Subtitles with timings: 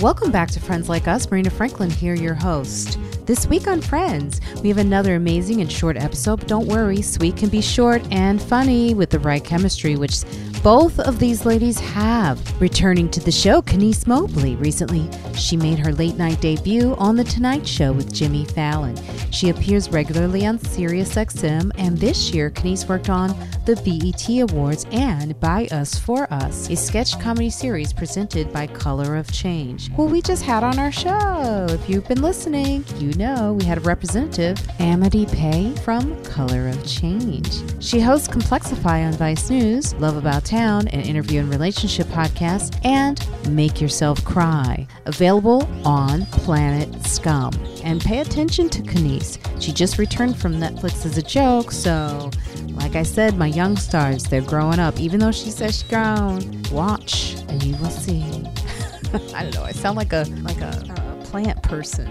[0.00, 1.30] Welcome back to Friends Like Us.
[1.30, 2.98] Marina Franklin here, your host.
[3.26, 6.46] This week on Friends, we have another amazing and short episode.
[6.46, 10.22] Don't worry, sweet can be short and funny with the right chemistry, which
[10.62, 12.40] both of these ladies have.
[12.62, 14.56] Returning to the show, Kenice Mobley.
[14.56, 15.06] Recently,
[15.40, 18.94] she made her late night debut on The Tonight Show with Jimmy Fallon.
[19.30, 23.28] She appears regularly on SiriusXM, and this year, Kenice worked on
[23.64, 29.16] the BET Awards and By Us For Us, a sketch comedy series presented by Color
[29.16, 31.66] of Change, who we just had on our show.
[31.70, 36.86] If you've been listening, you know we had a representative, Amity Paye from Color of
[36.86, 37.48] Change.
[37.82, 43.26] She hosts Complexify on Vice News, Love About Town, an interview and relationship podcast, and
[43.48, 47.52] Make Yourself Cry, available on Planet Scum.
[47.84, 49.38] And pay attention to Kenice.
[49.62, 52.30] She just returned from Netflix as a joke, so
[52.72, 54.98] like I said, my young stars, they're growing up.
[54.98, 58.22] Even though she says she's grown, watch and you will see.
[59.34, 59.62] I don't know.
[59.62, 62.08] I sound like a like a, a plant person.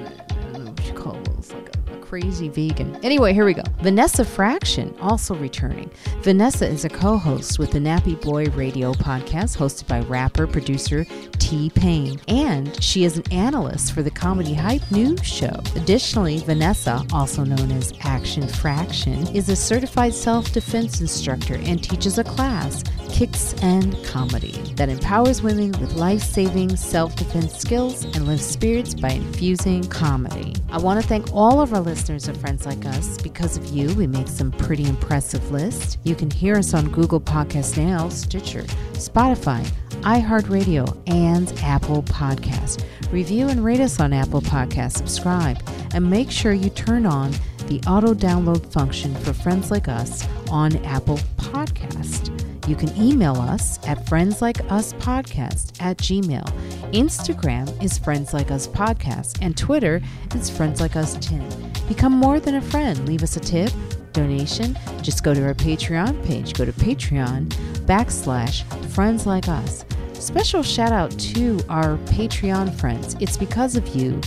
[2.09, 2.97] Crazy vegan.
[3.03, 3.61] Anyway, here we go.
[3.83, 5.91] Vanessa Fraction also returning.
[6.23, 11.05] Vanessa is a co-host with the Nappy Boy Radio podcast, hosted by rapper producer
[11.37, 15.61] T Pain, and she is an analyst for the Comedy Hype News Show.
[15.75, 22.23] Additionally, Vanessa, also known as Action Fraction, is a certified self-defense instructor and teaches a
[22.23, 28.45] class Kicks and Comedy that empowers women with life saving self defense skills and lifts
[28.45, 30.55] spirits by infusing comedy.
[30.69, 33.21] I want to thank all of our listeners and friends like us.
[33.21, 35.97] Because of you, we make some pretty impressive lists.
[36.03, 39.65] You can hear us on Google Podcast Now, Stitcher, Spotify,
[40.01, 42.83] iHeartRadio, and Apple Podcast.
[43.11, 45.61] Review and rate us on Apple Podcast, subscribe,
[45.93, 47.31] and make sure you turn on
[47.67, 52.38] the auto download function for friends like us on Apple Podcast.
[52.69, 56.45] You can email us at friendslikeUsPodcast at gmail.
[56.91, 59.99] Instagram is Friends Like Us Podcast, and Twitter
[60.35, 61.73] is Friends Like Us 10.
[61.87, 63.07] Become more than a friend.
[63.07, 63.71] Leave us a tip,
[64.13, 64.77] donation.
[65.01, 66.53] Just go to our Patreon page.
[66.53, 67.47] Go to Patreon
[67.87, 69.83] backslash Friends Like Us.
[70.13, 73.15] Special shout out to our Patreon friends.
[73.19, 74.21] It's because of you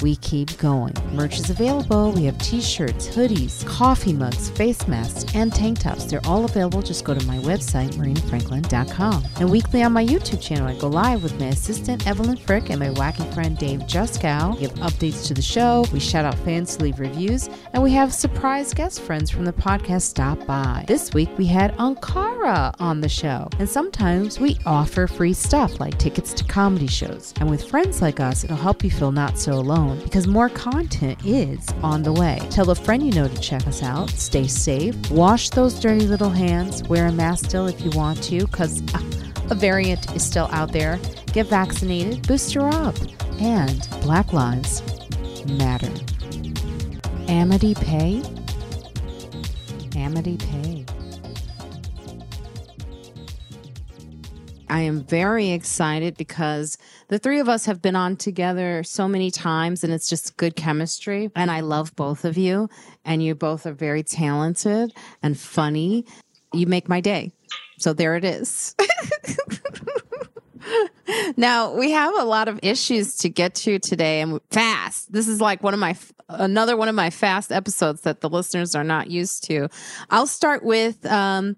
[0.00, 0.94] we keep going.
[1.12, 2.12] Merch is available.
[2.12, 6.04] We have t shirts, hoodies, coffee mugs, face masks, and tank tops.
[6.04, 6.82] They're all available.
[6.82, 9.24] Just go to my website, marinafranklin.com.
[9.40, 12.78] And weekly on my YouTube channel, I go live with my assistant, Evelyn Frick, and
[12.80, 14.56] my wacky friend, Dave Juskow.
[14.56, 15.84] We have updates to the show.
[15.92, 17.48] We shout out fans to leave reviews.
[17.72, 20.84] And we have surprise guest friends from the podcast stop by.
[20.86, 23.48] This week, we had Ankara on the show.
[23.58, 27.34] And sometimes we offer free stuff like tickets to comedy shows.
[27.40, 31.24] And with friends like us, it'll help you feel not so alone because more content
[31.24, 32.38] is on the way.
[32.50, 34.10] Tell a friend you know to check us out.
[34.10, 34.94] Stay safe.
[35.10, 36.82] Wash those dirty little hands.
[36.88, 39.02] Wear a mask still if you want to because uh,
[39.50, 40.98] a variant is still out there.
[41.32, 42.26] Get vaccinated.
[42.26, 42.96] Booster up.
[43.40, 44.82] And Black Lives
[45.46, 45.92] Matter.
[47.28, 48.22] Amity Paye.
[49.96, 50.84] Amity Paye.
[54.70, 56.76] I am very excited because
[57.08, 60.56] the three of us have been on together so many times and it's just good
[60.56, 61.30] chemistry.
[61.34, 62.68] And I love both of you.
[63.04, 64.92] And you both are very talented
[65.22, 66.04] and funny.
[66.52, 67.32] You make my day.
[67.78, 68.74] So there it is.
[71.36, 75.12] now we have a lot of issues to get to today and fast.
[75.12, 75.96] This is like one of my
[76.28, 79.68] another one of my fast episodes that the listeners are not used to.
[80.10, 81.56] I'll start with um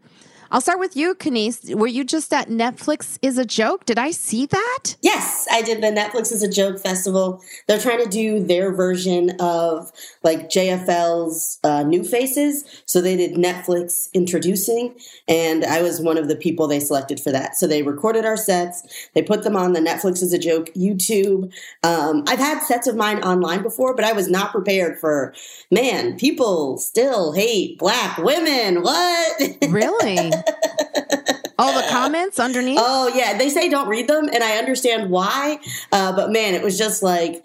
[0.52, 1.72] I'll start with you, Kenice.
[1.76, 3.84] Were you just at Netflix is a joke?
[3.84, 4.96] Did I see that?
[5.00, 7.40] Yes, I did the Netflix is a joke festival.
[7.68, 9.92] They're trying to do their version of
[10.24, 12.64] like JFL's uh, New Faces.
[12.84, 14.96] So they did Netflix introducing,
[15.28, 17.54] and I was one of the people they selected for that.
[17.54, 18.82] So they recorded our sets.
[19.14, 21.52] They put them on the Netflix is a joke YouTube.
[21.84, 25.32] Um, I've had sets of mine online before, but I was not prepared for.
[25.70, 28.82] Man, people still hate black women.
[28.82, 29.42] What?
[29.70, 30.32] Really?
[31.58, 32.78] All the comments underneath?
[32.80, 33.36] Oh, yeah.
[33.36, 35.58] They say don't read them, and I understand why.
[35.92, 37.44] Uh, but man, it was just like,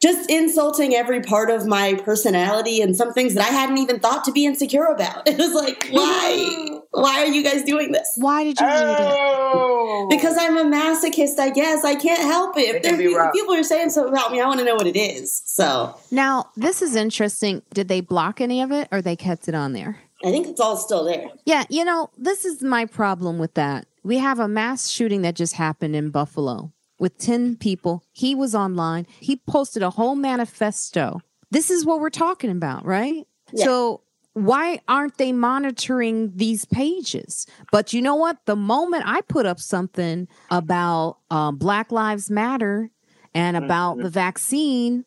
[0.00, 4.22] just insulting every part of my personality and some things that I hadn't even thought
[4.26, 5.22] to be insecure about.
[5.28, 6.78] It was like, why?
[6.92, 8.08] why are you guys doing this?
[8.16, 10.06] Why did you read Oh.
[10.08, 10.16] it?
[10.16, 11.84] Because I'm a masochist, I guess.
[11.84, 12.68] I can't help it.
[12.68, 13.30] If, It can there- be rough.
[13.34, 15.42] if people are saying something about me, I want to know what it is.
[15.44, 17.62] So Now, this is interesting.
[17.74, 19.98] Did they block any of it or they kept it on there?
[20.24, 21.28] I think it's all still there.
[21.44, 23.86] Yeah, you know, this is my problem with that.
[24.02, 28.02] We have a mass shooting that just happened in Buffalo with 10 people.
[28.12, 29.06] He was online.
[29.20, 31.20] He posted a whole manifesto.
[31.50, 33.26] This is what we're talking about, right?
[33.52, 33.64] Yeah.
[33.64, 37.46] So why aren't they monitoring these pages?
[37.70, 38.38] But you know what?
[38.46, 42.90] The moment I put up something about um, Black Lives Matter,
[43.34, 44.02] and about Mhm.
[44.04, 45.04] the vaccine.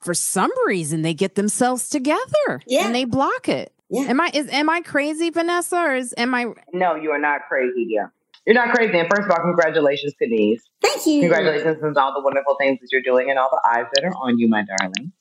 [0.00, 2.86] For some reason, they get themselves together Yeah.
[2.86, 3.72] and they block it.
[3.88, 4.02] Yeah.
[4.02, 6.46] Am I is am I crazy, Vanessa, or is am I?
[6.72, 8.12] No, you are not crazy, dear.
[8.46, 8.96] You're not crazy.
[8.98, 10.60] And first of all, congratulations, to Kenice.
[10.80, 11.20] Thank you.
[11.22, 14.14] Congratulations on all the wonderful things that you're doing and all the eyes that are
[14.16, 15.12] on you, my darling.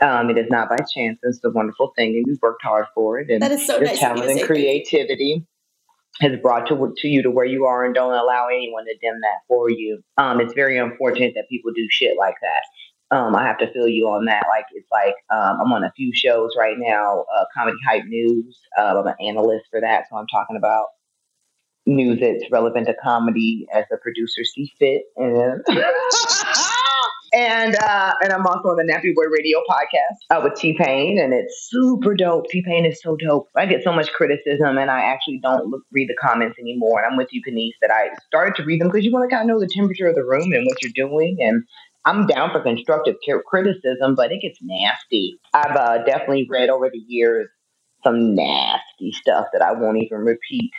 [0.00, 1.18] Um, it is not by chance.
[1.22, 3.30] It's a wonderful thing, and you've worked hard for it.
[3.30, 5.44] And That is so your nice talent and creativity
[6.20, 9.20] has brought to, to you to where you are, and don't allow anyone to dim
[9.20, 10.02] that for you.
[10.16, 12.62] Um, it's very unfortunate that people do shit like that.
[13.10, 14.44] Um, I have to feel you on that.
[14.50, 18.58] Like it's like um, I'm on a few shows right now, uh, Comedy Hype News.
[18.76, 20.88] Uh, I'm an analyst for that, so I'm talking about
[21.86, 25.04] news that's relevant to comedy as the producer see fit.
[25.16, 25.64] And
[27.32, 31.18] and uh, and I'm also on the Nappy Boy Radio podcast uh, with T Pain,
[31.18, 32.48] and it's super dope.
[32.48, 33.48] T Pain is so dope.
[33.56, 37.02] I get so much criticism, and I actually don't look, read the comments anymore.
[37.02, 39.34] And I'm with you, Kenice, that I started to read them because you want to
[39.34, 41.38] kind of know the temperature of the room and what you're doing.
[41.40, 41.64] And
[42.04, 43.16] I'm down for constructive
[43.46, 45.38] criticism, but it gets nasty.
[45.52, 47.48] I've uh, definitely read over the years
[48.04, 50.70] some nasty stuff that I won't even repeat.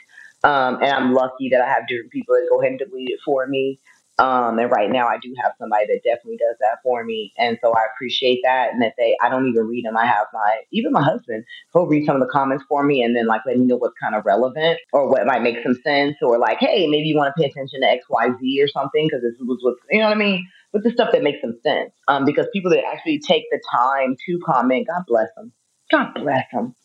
[0.43, 3.19] Um, and I'm lucky that I have different people that go ahead and delete it
[3.25, 3.79] for me.
[4.19, 7.31] Um, and right now I do have somebody that definitely does that for me.
[7.37, 8.73] And so I appreciate that.
[8.73, 9.95] And that they, I don't even read them.
[9.95, 13.15] I have my, even my husband, he'll read some of the comments for me and
[13.15, 16.17] then like let me know what's kind of relevant or what might make some sense
[16.21, 19.07] or like, hey, maybe you want to pay attention to X, Y, Z or something
[19.07, 20.45] because this was what, you know what I mean?
[20.71, 21.91] But the stuff that makes some sense.
[22.07, 25.51] Um, because people that actually take the time to comment, God bless them.
[25.91, 26.75] God bless them.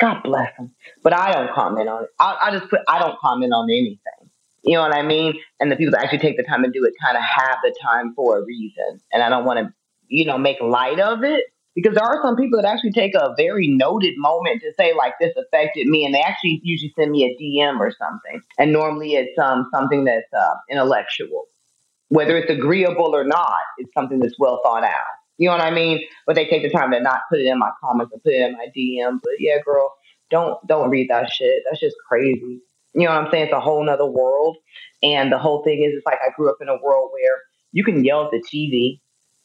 [0.00, 0.72] God bless them.
[1.02, 2.10] But I don't comment on it.
[2.18, 4.30] I, I just put, I don't comment on anything.
[4.64, 5.34] You know what I mean?
[5.60, 7.74] And the people that actually take the time to do it kind of have the
[7.82, 9.00] time for a reason.
[9.12, 9.72] And I don't want to,
[10.08, 11.44] you know, make light of it
[11.78, 15.14] because there are some people that actually take a very noted moment to say like
[15.20, 18.40] this affected me, and they actually usually send me a DM or something.
[18.58, 21.46] And normally it's um something that's uh, intellectual,
[22.08, 23.60] whether it's agreeable or not.
[23.78, 24.92] It's something that's well thought out.
[25.38, 26.00] You know what I mean?
[26.26, 28.40] But they take the time to not put it in my comments and put it
[28.40, 29.18] in my DM.
[29.22, 29.92] But yeah, girl,
[30.30, 31.62] don't don't read that shit.
[31.64, 32.60] That's just crazy.
[32.94, 33.44] You know what I'm saying?
[33.44, 34.56] It's a whole nother world.
[35.02, 37.38] And the whole thing is, it's like I grew up in a world where
[37.72, 39.00] you can yell at the TV,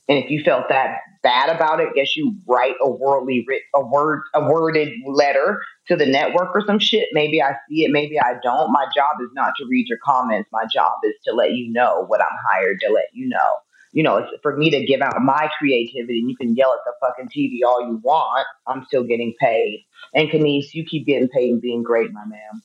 [0.09, 3.85] and if you felt that bad about it, guess you write a worldly writ, a
[3.85, 7.07] word, a worded letter to the network or some shit.
[7.13, 8.71] Maybe I see it, maybe I don't.
[8.71, 10.49] My job is not to read your comments.
[10.51, 13.55] My job is to let you know what I'm hired to let you know.
[13.93, 16.79] You know, it's for me to give out my creativity, and you can yell at
[16.83, 18.45] the fucking TV all you want.
[18.67, 19.85] I'm still getting paid.
[20.15, 22.61] And Kenice, you keep getting paid and being great, my man.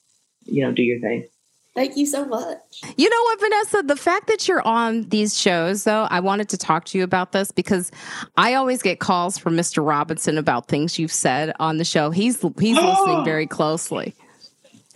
[0.47, 1.29] You know, do your thing.
[1.79, 2.59] Thank you so much.
[2.97, 3.83] You know what, Vanessa?
[3.85, 7.31] The fact that you're on these shows, though, I wanted to talk to you about
[7.31, 7.93] this because
[8.37, 9.87] I always get calls from Mr.
[9.87, 12.11] Robinson about things you've said on the show.
[12.11, 14.13] He's he's listening very closely.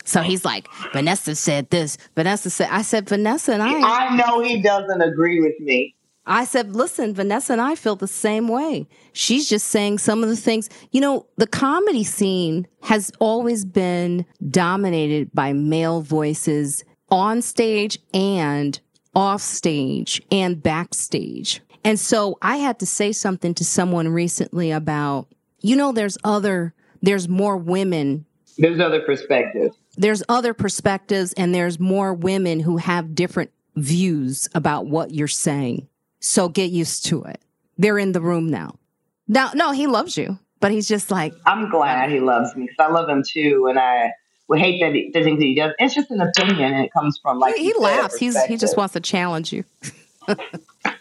[0.05, 1.97] So he's like, Vanessa said this.
[2.17, 5.95] Vanessa said, I said, Vanessa and I, I know he doesn't agree with me.
[6.25, 8.87] I said, listen, Vanessa and I feel the same way.
[9.13, 14.25] She's just saying some of the things, you know, the comedy scene has always been
[14.49, 18.79] dominated by male voices on stage and
[19.15, 21.61] off stage and backstage.
[21.85, 25.27] And so I had to say something to someone recently about,
[25.61, 26.73] you know, there's other,
[27.03, 28.25] there's more women
[28.59, 29.77] There's other perspectives.
[29.97, 35.89] there's other perspectives and there's more women who have different views about what you're saying.
[36.23, 37.41] So get used to it.
[37.77, 38.77] They're in the room now.
[39.27, 42.91] Now, no, he loves you, but he's just like, I'm glad he loves me because
[42.91, 44.13] I love him too, and I
[44.49, 45.73] would hate that he, the things that he does.
[45.79, 48.17] It's just an opinion, and it comes from like he, he laughs.
[48.17, 49.65] He's he just wants to challenge you.
[50.29, 50.37] I,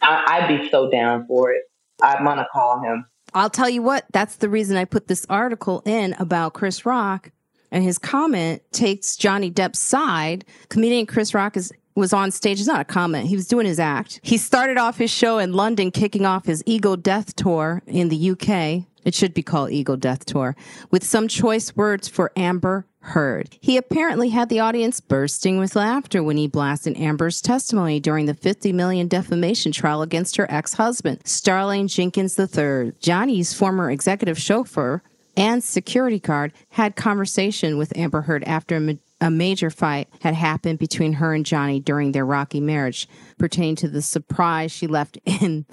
[0.01, 1.63] I'd be so down for it.
[2.01, 3.05] I'm gonna call him.
[3.33, 7.31] I'll tell you what, that's the reason I put this article in about Chris Rock
[7.71, 10.43] and his comment takes Johnny Depp's side.
[10.69, 12.59] Comedian Chris Rock is was on stage.
[12.59, 13.27] It's not a comment.
[13.27, 14.19] He was doing his act.
[14.23, 18.31] He started off his show in London, kicking off his Ego Death Tour in the
[18.31, 18.85] UK.
[19.03, 20.55] It should be called Ego Death Tour,
[20.91, 23.57] with some choice words for Amber Heard.
[23.59, 28.35] He apparently had the audience bursting with laughter when he blasted Amber's testimony during the
[28.35, 32.93] 50 million defamation trial against her ex-husband, Starling Jenkins III.
[32.99, 35.01] Johnny's former executive chauffeur
[35.35, 38.79] and security guard had conversation with Amber Heard after
[39.21, 43.87] a major fight had happened between her and Johnny during their rocky marriage, pertaining to
[43.87, 45.65] the surprise she left in.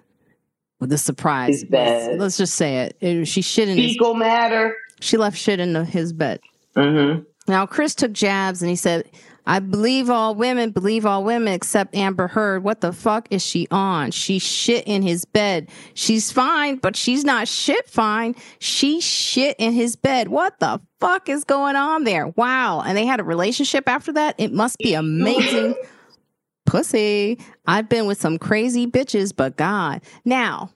[0.79, 1.63] Well, the surprise.
[1.63, 2.09] His bed.
[2.11, 2.97] Let's, let's just say it.
[3.01, 3.93] It- She shit in his.
[3.93, 4.77] Fecal matter.
[5.01, 6.41] She left shit in the- his bed.
[6.77, 7.23] Mm-hmm.
[7.51, 9.09] Now, Chris took jabs and he said,
[9.51, 12.63] I believe all women believe all women except Amber Heard.
[12.63, 14.11] What the fuck is she on?
[14.11, 15.71] She shit in his bed.
[15.95, 18.35] She's fine, but she's not shit fine.
[18.59, 20.29] She shit in his bed.
[20.29, 22.29] What the fuck is going on there?
[22.37, 22.83] Wow.
[22.83, 24.35] And they had a relationship after that.
[24.37, 25.75] It must be amazing.
[26.67, 27.39] Pussy.
[27.67, 30.03] I've been with some crazy bitches, but God.
[30.27, 30.71] Now,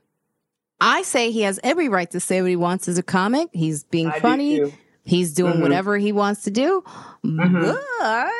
[0.80, 3.48] I say he has every right to say what he wants as a comic.
[3.52, 4.56] He's being I funny.
[4.60, 4.72] too.
[5.04, 5.62] He's doing Mhm.
[5.62, 6.82] whatever he wants to do.
[7.26, 7.60] Mhm.
[8.00, 8.30] But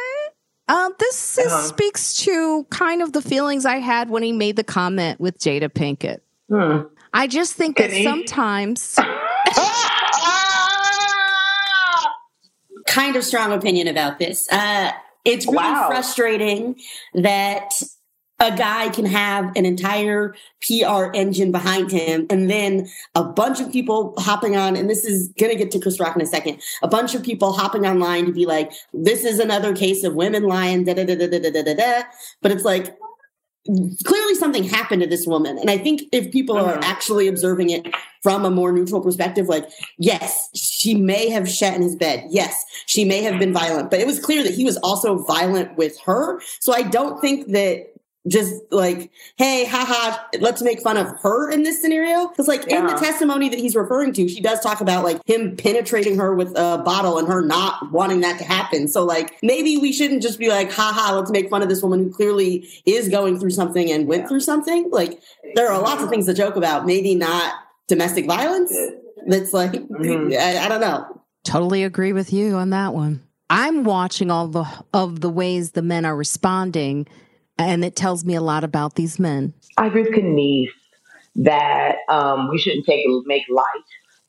[0.69, 1.63] um, this is, Uh-huh.
[1.63, 5.69] speaks to kind of the feelings I had when he made the comment with Jada
[5.69, 6.21] Pinkett.
[6.49, 6.87] Hmm.
[7.13, 8.05] I just think that he?
[8.05, 8.97] sometimes
[12.87, 14.49] kind of strong opinion about this.
[14.51, 14.91] Uh,
[15.25, 15.87] it's really Wow.
[15.89, 16.77] frustrating
[17.15, 17.73] that
[18.43, 20.35] a guy can have an entire
[20.67, 25.29] PR engine behind him and then a bunch of people hopping on, and this is
[25.39, 28.27] going to get to Chris Rock in a second, a bunch of people hopping online
[28.27, 31.39] to be like, this is another case of women lying, da da da da da
[31.39, 32.03] da da da.
[32.43, 32.97] But it's like,
[34.05, 35.57] clearly something happened to this woman.
[35.57, 36.83] And I think if people are Mhm.
[36.83, 37.87] actually observing it
[38.21, 39.69] from a more neutral perspective, like,
[39.99, 42.25] yes, she may have shat in his bed.
[42.29, 45.77] Yes, she may have been violent, but it was clear that he was also violent
[45.77, 46.41] with her.
[46.59, 47.92] So I don't think that
[48.29, 52.29] just like, hey, haha, let's make fun of her in this scenario.
[52.29, 55.57] Because, like, in the testimony that he's referring to, she does talk about like him
[55.57, 58.87] penetrating her with a bottle and her not wanting that to happen.
[58.87, 61.99] So, like, maybe we shouldn't just be like, haha, let's make fun of this woman
[62.05, 64.29] who clearly is going through something and went Yeah.
[64.29, 64.89] through something.
[64.91, 65.21] Like,
[65.57, 67.55] there are lots of things to joke about, maybe not
[67.89, 68.73] domestic violence.
[69.27, 70.37] That's like, Mhm.
[70.39, 71.07] I, I don't know.
[71.45, 73.21] totally agree with you on that one.
[73.51, 74.65] I'm watching all the
[74.95, 77.07] of the ways the men are responding,
[77.59, 79.55] and it tells me a lot about these men.
[79.77, 80.69] I agree with Kenice
[81.37, 83.65] that um, we shouldn't take make light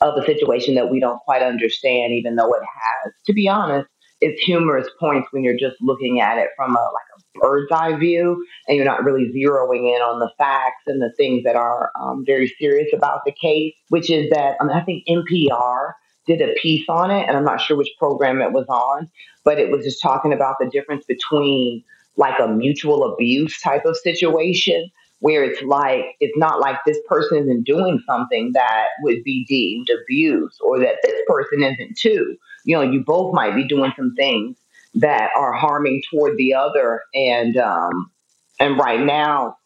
[0.01, 3.13] of a situation that we don't quite understand, even though it has.
[3.25, 3.87] To be honest,
[4.21, 7.95] it's humorous points when you're just looking at it from a like a bird's eye
[7.97, 11.91] view, and you're not really zeroing in on the facts and the things that are
[11.99, 13.73] um, very serious about the case.
[13.89, 15.93] Which is that I, mean, I think NPR
[16.25, 19.09] did a piece on it, and I'm not sure which program it was on,
[19.43, 21.83] but it was just talking about the difference between
[22.17, 24.89] like a mutual abuse type of situation
[25.19, 29.87] where it's like it's not like this person isn't doing something that would be deemed
[29.89, 32.37] abuse or that this person isn't too.
[32.65, 34.57] You know you both might be doing some things
[34.95, 37.01] that are harming toward the other.
[37.15, 38.11] And um
[38.59, 39.57] and right now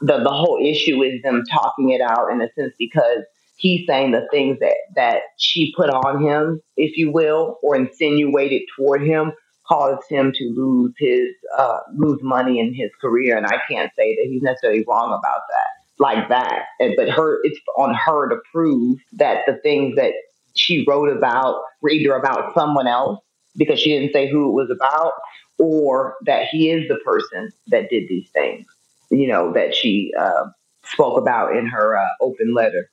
[0.00, 3.24] the the whole issue is them talking it out in a sense because
[3.56, 8.62] he's saying the things that that she put on him if you will or insinuated
[8.76, 9.32] toward him
[9.68, 14.16] caused him to lose his uh, lose money in his career, and I can't say
[14.16, 16.64] that he's necessarily wrong about that like that.
[16.80, 20.12] And, but her, it's on her to prove that the things that
[20.54, 23.20] she wrote about were either about someone else
[23.56, 25.12] because she didn't say who it was about,
[25.58, 28.66] or that he is the person that did these things.
[29.10, 30.46] You know that she uh,
[30.84, 32.90] spoke about in her uh, open letter.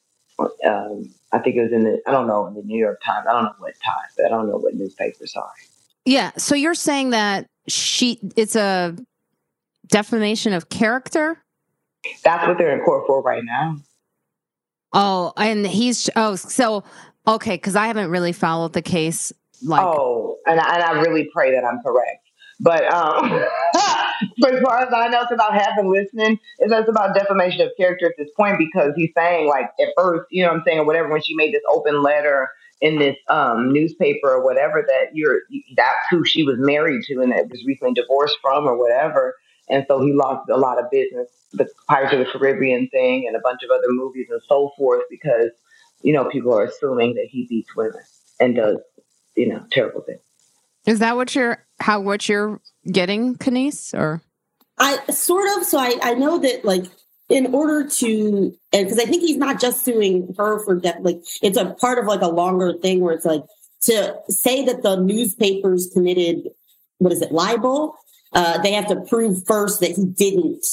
[0.66, 3.25] Um, I think it was in the I don't know in the New York Times.
[3.28, 5.25] I don't know what time, but I don't know what newspaper.
[5.25, 5.48] Sorry.
[6.05, 6.31] Yeah.
[6.38, 8.96] So you're saying that she it's a
[9.91, 11.38] defamation of character?
[12.24, 13.77] That's what they're in court for right now.
[14.93, 16.84] Oh, and he's oh so
[17.27, 19.31] okay, because I haven't really followed the case
[19.63, 22.27] like oh, and I, and I really pray that I'm correct.
[22.60, 23.29] But um,
[24.39, 27.62] but as far as I know, because I have been listening, is that's about defamation
[27.62, 30.63] of character at this point because he's saying like at first, you know, what I'm
[30.65, 32.50] saying or whatever when she made this open letter
[32.81, 35.41] in this um, newspaper or whatever that you're
[35.75, 39.35] that's who she was married to and that was recently divorced from or whatever.
[39.69, 43.35] And so he lost a lot of business, the Pirates of the Caribbean thing and
[43.35, 45.51] a bunch of other movies and so forth because,
[46.01, 48.01] you know, people are assuming that he beats women
[48.39, 48.77] and does,
[49.35, 50.19] you know, terrible things.
[50.85, 52.59] is that what you're how what you're
[52.91, 53.93] getting, Kenice?
[53.93, 54.21] Or
[54.79, 55.65] I sort of.
[55.65, 56.85] So I, I know that like
[57.31, 61.21] in order to, and because I think he's not just suing her for death, like
[61.41, 63.43] it's a part of like a longer thing where it's like
[63.83, 66.50] to say that the newspapers committed,
[66.97, 67.95] what is it, libel?
[68.33, 70.65] Uh, they have to prove first that he didn't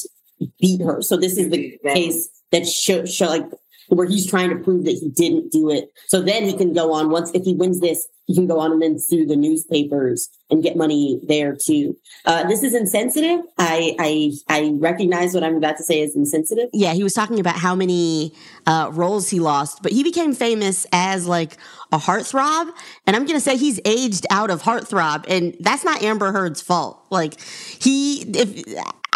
[0.60, 1.00] beat her.
[1.00, 3.46] So this is the case that show, show like
[3.88, 5.90] where he's trying to prove that he didn't do it.
[6.06, 8.72] So then he can go on once if he wins this, he can go on
[8.72, 11.96] and then sue the newspapers and get money there too.
[12.26, 13.40] Uh, this is insensitive.
[13.56, 16.68] I, I I recognize what I'm about to say is insensitive.
[16.74, 18.34] Yeah, he was talking about how many
[18.66, 21.56] uh, roles he lost, but he became famous as like
[21.90, 22.70] a heartthrob.
[23.06, 27.02] And I'm to say he's aged out of heartthrob, and that's not Amber Heard's fault.
[27.10, 28.64] Like he, if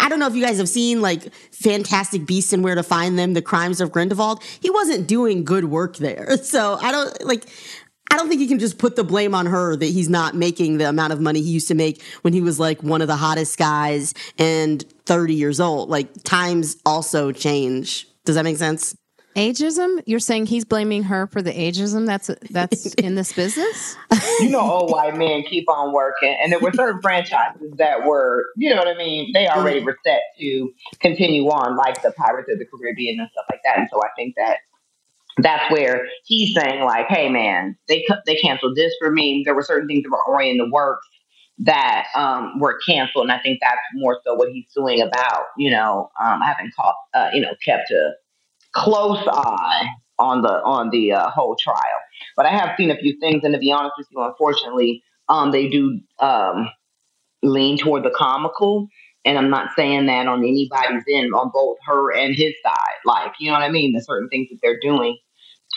[0.02, 3.16] I don't know if you guys have seen like Fantastic Beasts and Where to Find
[3.16, 4.42] Them, The Crimes of Grindelwald.
[4.60, 7.46] He wasn't doing good work there, so I don't like.
[8.10, 10.76] I don't think you can just put the blame on her that he's not making
[10.76, 13.16] the amount of money he used to make when he was like one of the
[13.16, 15.88] hottest guys and 30 years old.
[15.88, 18.06] Like times also change.
[18.26, 18.94] Does that make sense?
[19.36, 20.02] Ageism?
[20.06, 23.96] You're saying he's blaming her for the ageism that's that's in this business?
[24.40, 28.46] you know, old white men keep on working, and there were certain franchises that were,
[28.56, 29.32] you know what I mean.
[29.32, 33.46] They already were set to continue on, like the Pirates of the Caribbean and stuff
[33.50, 33.78] like that.
[33.78, 34.58] And so I think that
[35.38, 39.42] that's where he's saying like, "Hey, man, they they canceled this for me.
[39.44, 41.06] There were certain things that were already in the works."
[41.58, 43.24] that um, were canceled.
[43.24, 45.44] And I think that's more so what he's suing about.
[45.56, 48.12] You know, um, I haven't caught, uh, you know, kept a
[48.72, 49.86] close eye
[50.18, 51.78] on the on the uh, whole trial,
[52.36, 53.42] but I have seen a few things.
[53.44, 56.68] And to be honest with you, unfortunately, um, they do um,
[57.42, 58.88] lean toward the comical.
[59.24, 62.98] And I'm not saying that on anybody's end, on both her and his side.
[63.04, 63.92] Like, you know what I mean?
[63.92, 65.16] The certain things that they're doing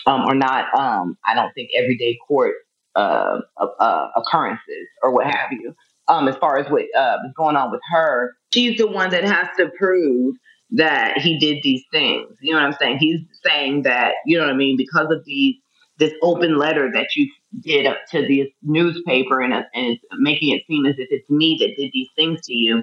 [0.06, 2.54] um, are not, um, I don't think, everyday court
[2.96, 5.74] uh, uh, occurrences or what have you.
[6.08, 9.24] Um, as far as what is uh, going on with her, she's the one that
[9.24, 10.36] has to prove
[10.70, 12.36] that he did these things.
[12.40, 12.98] You know what I'm saying?
[12.98, 15.56] He's saying that, you know what I mean, because of the
[15.98, 17.30] this open letter that you
[17.60, 21.74] did up to this newspaper and, and making it seem as if it's me that
[21.80, 22.82] did these things to you.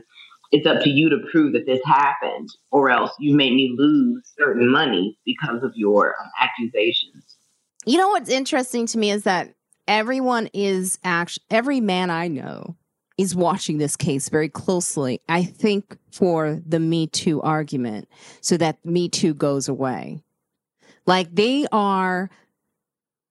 [0.51, 4.21] It's up to you to prove that this happened, or else you made me lose
[4.37, 7.37] certain money because of your um, accusations.
[7.85, 9.53] You know what's interesting to me is that
[9.87, 12.75] everyone is actually every man I know
[13.17, 15.21] is watching this case very closely.
[15.29, 18.07] I think for the Me Too argument,
[18.41, 20.23] so that Me Too goes away.
[21.05, 22.29] Like they are,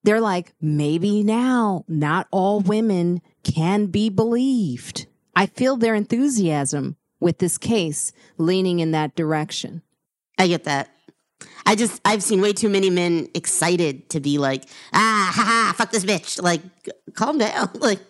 [0.05, 5.07] they're like maybe now not all women can be believed.
[5.35, 9.83] I feel their enthusiasm with this case leaning in that direction.
[10.39, 10.91] I get that.
[11.65, 15.75] I just I've seen way too many men excited to be like, ah, ha, ha,
[15.77, 16.43] fuck this bitch.
[16.43, 16.61] Like,
[17.15, 17.71] calm down.
[17.81, 18.01] Like,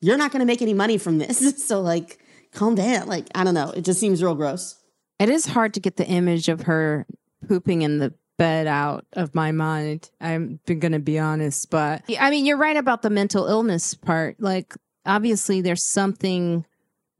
[0.00, 1.38] you're not going to make any money from this.
[1.68, 2.18] So, like,
[2.52, 3.08] calm down.
[3.08, 3.70] Like, I don't know.
[3.70, 4.76] It just seems real gross.
[5.18, 7.06] It is hard to get the image of her
[7.46, 10.10] pooping in the bed out of my mind.
[10.20, 14.36] I'm going to be honest, but I mean, you're right about the mental illness part.
[14.40, 14.74] Like,
[15.04, 16.64] obviously, there's something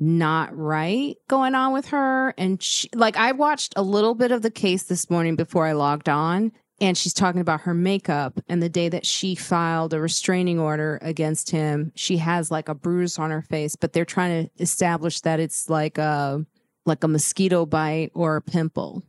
[0.00, 2.32] not right going on with her.
[2.38, 5.72] And she, like, I watched a little bit of the case this morning before I
[5.72, 8.40] logged on, and she's talking about her makeup.
[8.48, 12.74] And the day that she filed a restraining order against him, she has like a
[12.74, 16.44] bruise on her face, but they're trying to establish that it's like a
[16.86, 19.02] like a mosquito bite or a pimple,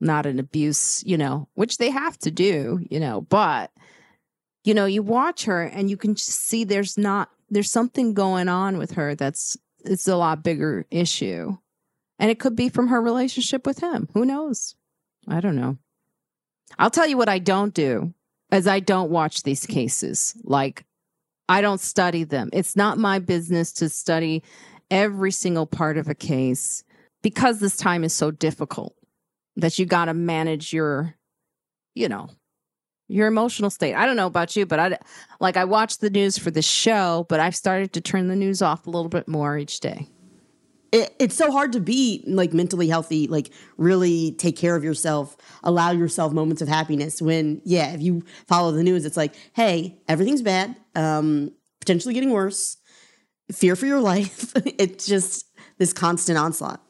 [0.00, 3.70] not an abuse, you know, which they have to do, you know, but
[4.64, 8.78] you know, you watch her and you can see there's not there's something going on
[8.78, 11.56] with her that's it's a lot bigger issue.
[12.18, 14.08] And it could be from her relationship with him.
[14.14, 14.76] Who knows?
[15.26, 15.78] I don't know.
[16.78, 18.12] I'll tell you what I don't do
[18.50, 20.34] as I don't watch these cases.
[20.44, 20.84] Like
[21.48, 22.50] I don't study them.
[22.52, 24.42] It's not my business to study
[24.90, 26.84] every single part of a case
[27.22, 28.94] because this time is so difficult
[29.56, 31.14] that you got to manage your
[31.94, 32.28] you know
[33.08, 33.94] your emotional state.
[33.94, 34.98] I don't know about you, but I
[35.40, 38.62] like I watch the news for the show, but I've started to turn the news
[38.62, 40.08] off a little bit more each day.
[40.94, 45.36] It, it's so hard to be like mentally healthy, like really take care of yourself,
[45.64, 47.20] allow yourself moments of happiness.
[47.20, 52.30] When yeah, if you follow the news, it's like, hey, everything's bad, um, potentially getting
[52.30, 52.76] worse,
[53.50, 54.52] fear for your life.
[54.78, 56.80] it's just this constant onslaught.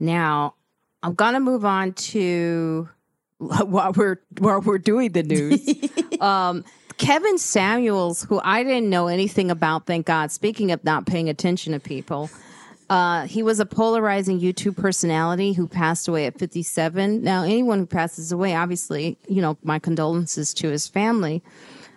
[0.00, 0.54] Now,
[1.02, 2.88] I'm gonna move on to
[3.36, 5.68] while we're while we're doing the news.
[6.22, 6.64] um,
[6.96, 10.30] Kevin Samuels, who I didn't know anything about, thank God.
[10.30, 12.30] Speaking of not paying attention to people,
[12.90, 17.22] uh, he was a polarizing YouTube personality who passed away at 57.
[17.22, 21.40] Now, anyone who passes away, obviously, you know, my condolences to his family.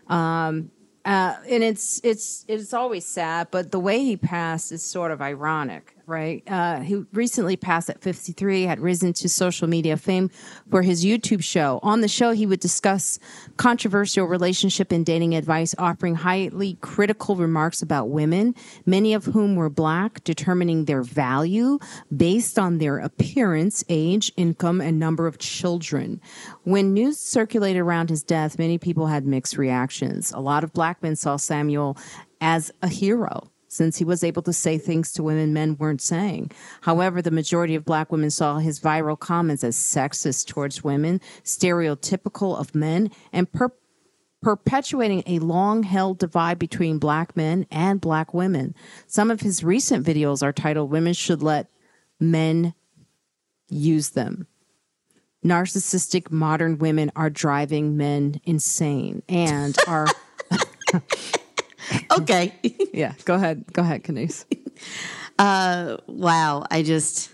[0.08, 0.69] Um,
[1.03, 5.21] uh, and it's it's it's always sad, but the way he passed is sort of
[5.21, 6.43] ironic right?
[6.47, 10.29] Uh, he recently passed at 53, had risen to social media fame
[10.69, 11.79] for his YouTube show.
[11.81, 13.19] On the show, he would discuss
[13.57, 18.53] controversial relationship and dating advice, offering highly critical remarks about women,
[18.85, 21.79] many of whom were black, determining their value
[22.15, 26.19] based on their appearance, age, income, and number of children.
[26.63, 30.31] When news circulated around his death, many people had mixed reactions.
[30.31, 31.97] A lot of black men saw Samuel
[32.41, 36.51] as a hero since he was able to say things to women men weren't saying.
[36.81, 42.57] However, the majority of black women saw his viral comments as sexist towards women, stereotypical
[42.57, 43.71] of men, and per-
[44.41, 48.75] perpetuating a long held divide between black men and black women.
[49.07, 51.69] Some of his recent videos are titled Women Should Let
[52.19, 52.73] Men
[53.69, 54.47] Use Them.
[55.43, 60.07] Narcissistic modern women are driving men insane and are.
[62.19, 62.53] okay.
[62.93, 63.65] yeah, go ahead.
[63.73, 64.45] Go ahead, Kenice.
[65.39, 66.63] Uh, wow.
[66.69, 67.32] I just.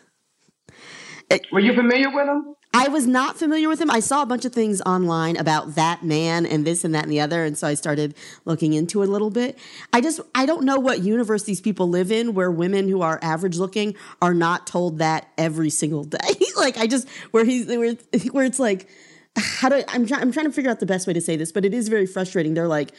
[1.29, 2.55] It, Were you familiar with him?
[2.73, 3.91] I was not familiar with him.
[3.91, 7.11] I saw a bunch of things online about that man and this and that and
[7.11, 7.43] the other.
[7.43, 9.59] And so I started looking into it a little bit.
[9.91, 13.19] I just, I don't know what universe these people live in where women who are
[13.21, 16.17] average looking are not told that every single day.
[16.55, 17.95] like, I just, where he's, where,
[18.31, 18.87] where it's like,
[19.35, 21.51] how do I'm trying I'm trying to figure out the best way to say this,
[21.51, 22.53] but it is very frustrating.
[22.53, 22.91] They're like,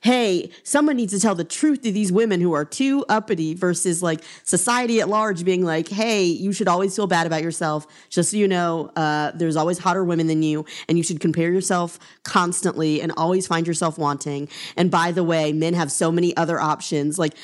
[0.00, 4.02] hey, someone needs to tell the truth to these women who are too uppity versus
[4.02, 7.86] like society at large being like, hey, you should always feel bad about yourself.
[8.08, 11.52] Just so you know, uh, there's always hotter women than you, and you should compare
[11.52, 14.48] yourself constantly and always find yourself wanting.
[14.76, 17.18] And by the way, men have so many other options.
[17.18, 17.34] Like,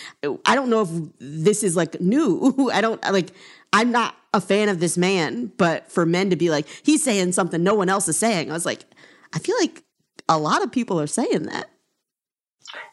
[0.44, 0.88] I don't know if
[1.18, 2.70] this is like new.
[2.72, 3.30] I don't like,
[3.72, 7.32] I'm not a fan of this man, but for men to be like, he's saying
[7.32, 8.84] something no one else is saying, I was like,
[9.34, 9.82] I feel like
[10.28, 11.68] a lot of people are saying that.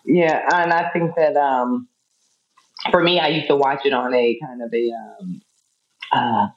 [0.06, 1.88] Yeah, and I think that um,
[2.92, 5.42] for me, I used to watch it on a kind of a um,
[6.13, 6.48] uh,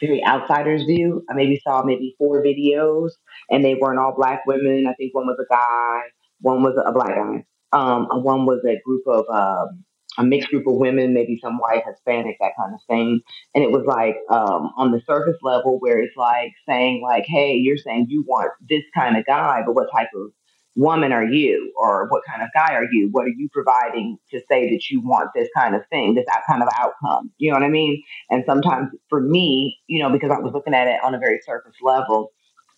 [0.00, 1.24] very outsider's view.
[1.30, 3.10] I maybe saw maybe four videos,
[3.50, 4.86] and they weren't all black women.
[4.88, 6.00] I think one was a guy,
[6.40, 9.84] one was a black guy, um, one was a group of um,
[10.18, 13.20] a mixed group of women, maybe some white, Hispanic, that kind of thing.
[13.54, 17.54] And it was like um, on the surface level where it's like saying like, hey,
[17.54, 20.32] you're saying you want this kind of guy, but what type of
[20.76, 21.72] woman are you?
[21.76, 23.08] Or what kind of guy are you?
[23.10, 26.62] What are you providing to say that you want this kind of thing this kind
[26.62, 27.30] of outcome?
[27.38, 28.02] You know what i mean?
[28.30, 31.40] And sometimes for me you know because i was looking at it on a very
[31.44, 32.32] surface level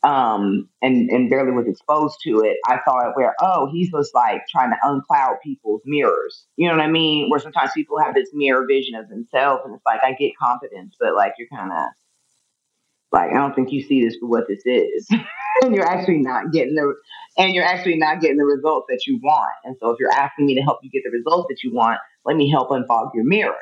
[0.04, 4.14] um and and barely was exposed to it i saw it where oh he's just
[4.14, 6.46] like trying to uncloud people's mirrors.
[6.56, 7.28] You know what i mean?
[7.30, 10.94] Where sometimes people have this mirror vision of themselves and it's like i get confidence
[11.00, 11.88] but like you're kind of
[13.12, 15.08] like, I don't think you see this for what this is.
[15.62, 16.94] and you're actually not getting the
[17.36, 19.52] and you're actually not getting the results that you want.
[19.64, 22.00] And so if you're asking me to help you get the results that you want,
[22.24, 23.56] let me help unfog your mirror.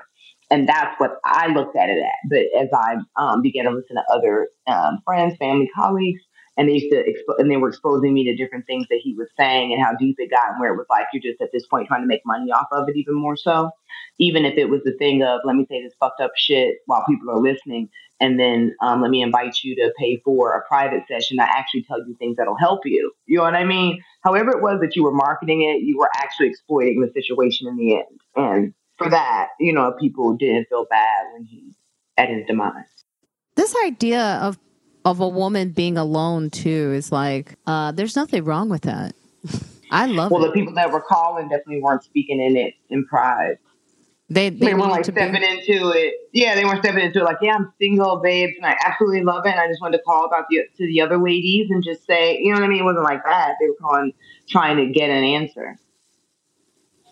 [0.51, 2.31] And that's what I looked at it at.
[2.31, 6.23] But as I um, began to listen to other um, friends, family, colleagues,
[6.57, 9.15] and they used to expo- and they were exposing me to different things that he
[9.15, 11.51] was saying and how deep it got and where it was like you're just at
[11.53, 13.71] this point trying to make money off of it even more so.
[14.19, 17.05] Even if it was the thing of let me say this fucked up shit while
[17.07, 17.89] people are listening
[18.19, 21.83] and then um, let me invite you to pay for a private session i actually
[21.83, 23.13] tell you things that'll help you.
[23.27, 24.03] You know what i mean?
[24.23, 27.77] However it was that you were marketing it you were actually exploiting the situation in
[27.77, 28.21] the end.
[28.35, 31.75] And for that you know people didn't feel bad when he
[32.17, 33.05] at his demise
[33.57, 34.59] this idea of
[35.07, 39.15] of a woman being alone too is like uh, there's nothing wrong with that.
[39.91, 40.49] I love well, it.
[40.49, 43.59] the people that were calling definitely weren't speaking in it in pride.
[44.29, 46.15] They they, they weren't like to stepping be, into it.
[46.33, 49.47] Yeah, they weren't stepping into it like, yeah, I'm single, babes, and I absolutely love
[49.47, 49.51] it.
[49.51, 52.39] And I just wanted to call about the to the other ladies and just say,
[52.41, 52.81] you know what I mean?
[52.81, 53.55] It wasn't like that.
[53.61, 54.13] They were calling
[54.49, 55.77] trying to get an answer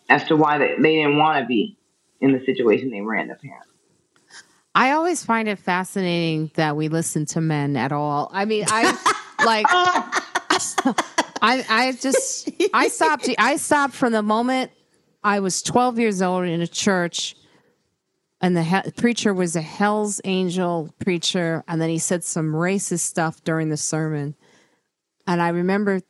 [0.08, 1.78] as to why they, they didn't want to be
[2.20, 3.73] in the situation they were in, apparently.
[4.74, 8.28] I always find it fascinating that we listen to men at all.
[8.32, 8.90] I mean, I
[9.44, 9.66] like
[11.40, 14.72] I I just I stopped I stopped from the moment
[15.22, 17.36] I was 12 years old in a church
[18.40, 23.00] and the he- preacher was a Hell's Angel preacher and then he said some racist
[23.00, 24.34] stuff during the sermon.
[25.26, 26.00] And I remember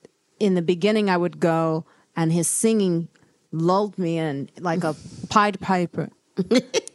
[0.40, 1.84] in the beginning I would go
[2.16, 3.08] and his singing
[3.52, 4.96] lulled me in like a
[5.28, 6.08] Pied Piper.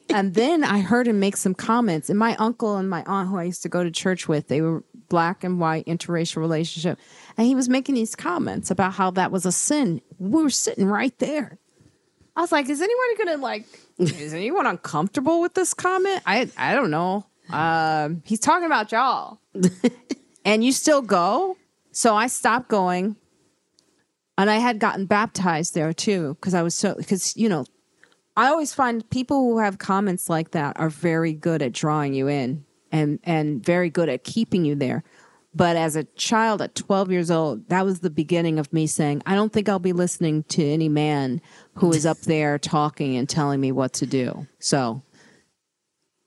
[0.10, 2.10] and then I heard him make some comments.
[2.10, 4.62] And my uncle and my aunt, who I used to go to church with, they
[4.62, 7.00] were black and white interracial relationship,
[7.38, 10.02] and he was making these comments about how that was a sin.
[10.18, 11.58] We were sitting right there.
[12.36, 13.66] I was like, "Is anyone gonna like?
[13.98, 16.22] Is anyone uncomfortable with this comment?
[16.26, 17.26] I I don't know.
[17.50, 19.42] Um, he's talking about y'all,
[20.46, 21.58] and you still go.
[21.92, 23.16] So I stopped going,
[24.38, 27.66] and I had gotten baptized there too because I was so because you know
[28.40, 32.30] I always find people who have comments like that are very good at drawing you
[32.30, 35.04] in and and very good at keeping you there.
[35.54, 39.24] But as a child at 12 years old, that was the beginning of me saying,
[39.26, 41.42] I don't think I'll be listening to any man
[41.74, 44.48] who is up there talking and telling me what to do.
[44.60, 45.02] So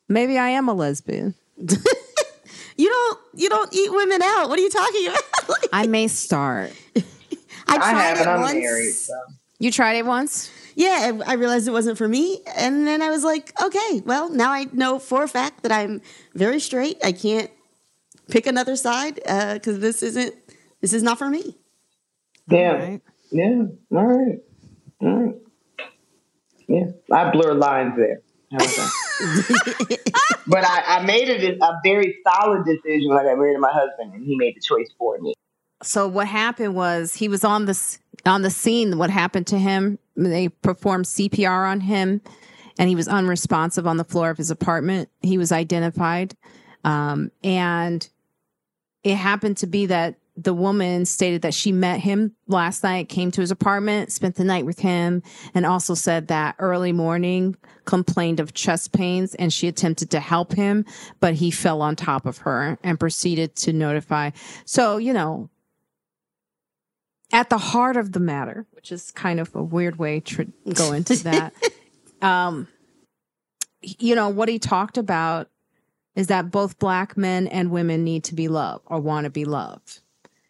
[0.07, 1.35] maybe I am a lesbian.
[1.57, 4.51] you don't you don't eat women out.
[4.51, 5.49] What are you talking about?
[5.49, 6.73] like, I may start.
[7.69, 8.53] I tried I it I'm once.
[8.53, 9.15] married, so.
[9.59, 10.51] You tried it once?
[10.75, 14.51] Yeah, I realized it wasn't for me, and then I was like, okay, well, now
[14.51, 16.01] I know for a fact that I'm
[16.35, 16.99] very straight.
[17.05, 17.51] I can't
[18.31, 20.35] pick another side uh, because this isn't
[20.81, 21.57] this is not for me.
[22.49, 22.73] Yeah.
[22.73, 23.03] All right.
[23.31, 23.63] Yeah.
[23.93, 24.39] All right.
[25.01, 25.35] All right.
[26.69, 26.85] Yeah.
[27.13, 28.21] I blur lines there.
[28.51, 30.13] How about that?
[30.47, 33.73] but I, I made it a very solid decision when I got married to my
[33.73, 35.35] husband, and he made the choice for me.
[35.83, 38.99] So what happened was he was on this on the scene.
[38.99, 39.99] What happened to him?
[40.17, 42.21] They performed CPR on him,
[42.79, 45.09] and he was unresponsive on the floor of his apartment.
[45.21, 46.37] He was identified,
[46.85, 48.09] um, and
[49.05, 53.31] it happened to be that the woman stated that she met him last night, came
[53.31, 55.23] to his apartment, spent the night with him,
[55.55, 60.53] and also said that early morning complained of chest pains and she attempted to help
[60.53, 60.87] him,
[61.21, 64.31] but he fell on top of her and proceeded to notify.
[64.65, 65.51] So, you know,
[67.33, 70.93] at the heart of the matter, which is kind of a weird way to go
[70.93, 71.55] into that,
[72.21, 72.67] um,
[73.81, 75.49] you know, what he talked about
[76.17, 79.45] is that both black men and women need to be loved or want to be
[79.45, 80.01] loved.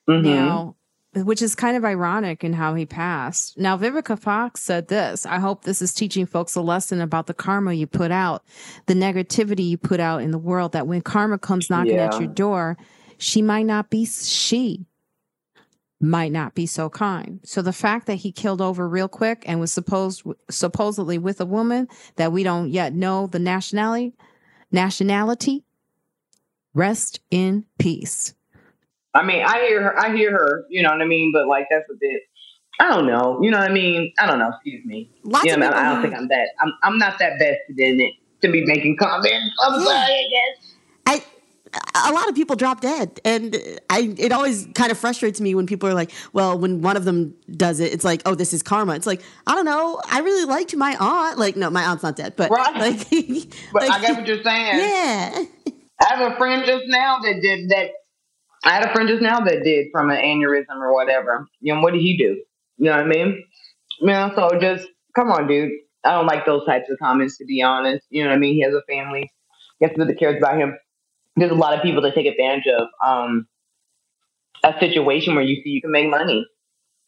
[0.09, 0.25] Mm-hmm.
[0.25, 0.77] Now,
[1.15, 3.59] which is kind of ironic in how he passed.
[3.59, 7.35] Now, Vivica Fox said this I hope this is teaching folks a lesson about the
[7.35, 8.45] karma you put out,
[8.87, 12.07] the negativity you put out in the world, that when karma comes knocking yeah.
[12.07, 12.79] at your door,
[13.19, 14.87] she might not be, she
[16.03, 17.41] might not be so kind.
[17.45, 21.47] So the fact that he killed over real quick and was supposed supposedly with a
[21.47, 24.15] woman that we don't yet know the nationality,
[24.73, 25.65] nationality,
[26.75, 28.35] rest in peace.
[29.15, 29.99] I mean, I hear her.
[29.99, 30.65] I hear her.
[30.69, 31.33] You know what I mean?
[31.33, 32.23] But like, that's a bit.
[32.81, 33.39] I don't know.
[33.43, 34.13] You know what I mean?
[34.19, 34.49] I don't know.
[34.49, 35.11] Excuse me.
[35.23, 36.49] Lots you know, I, I don't think I'm that.
[36.61, 36.73] I'm.
[36.83, 39.55] I'm not that vested in it to be making comments.
[39.63, 39.85] I'm mm.
[39.85, 40.13] sorry.
[40.13, 40.72] I guess.
[41.95, 43.57] A lot of people drop dead and
[43.91, 47.05] i it always kind of frustrates me when people are like well when one of
[47.05, 50.21] them does it it's like oh this is karma it's like i don't know i
[50.21, 52.75] really liked my aunt like no my aunt's not dead but right.
[52.77, 53.11] like
[53.73, 55.45] but like, i get what you're saying yeah
[56.01, 57.91] i have a friend just now that did that
[58.65, 61.47] I had a friend just now that did from an aneurysm or whatever.
[61.61, 62.43] You know, what did he do?
[62.79, 63.45] You know what I mean?
[64.01, 65.71] You know, so just come on, dude.
[66.05, 68.05] I don't like those types of comments to be honest.
[68.11, 68.55] You know what I mean?
[68.55, 69.31] He has a family.
[69.79, 70.77] He has that cares about him.
[71.37, 73.47] There's a lot of people that take advantage of um,
[74.65, 76.47] a situation where you see you can make money.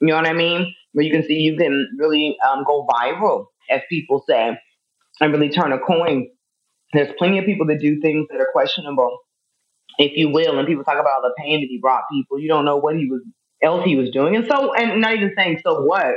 [0.00, 0.74] You know what I mean?
[0.92, 4.56] Where you can see you can really um, go viral, as people say,
[5.20, 6.28] and really turn a coin.
[6.92, 9.18] There's plenty of people that do things that are questionable
[9.98, 12.38] if you will, and people talk about all the pain that he brought people.
[12.38, 13.22] You don't know what he was
[13.62, 16.14] else he was doing, and so and not even saying so what,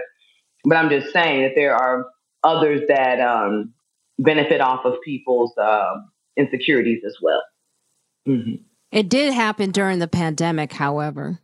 [0.65, 2.05] but I'm just saying that there are
[2.43, 3.73] others that um,
[4.19, 5.95] benefit off of people's uh,
[6.37, 7.41] insecurities as well.
[8.27, 8.55] Mm-hmm.
[8.91, 11.39] It did happen during the pandemic, however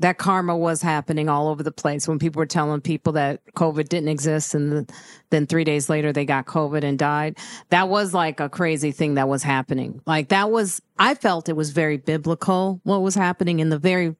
[0.00, 3.88] that karma was happening all over the place when people were telling people that COVID
[3.88, 4.90] didn't exist and
[5.30, 7.36] then three days later they got COVID and died.
[7.70, 10.00] That was like a crazy thing that was happening.
[10.06, 14.14] Like that was, I felt it was very biblical what was happening in the very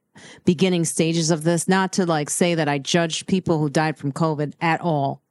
[0.45, 1.69] beginning stages of this.
[1.69, 5.23] Not to like say that I judged people who died from COVID at all.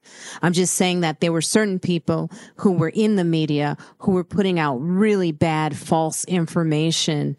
[0.42, 4.24] I'm just saying that there were certain people who were in the media who were
[4.24, 7.38] putting out really bad false information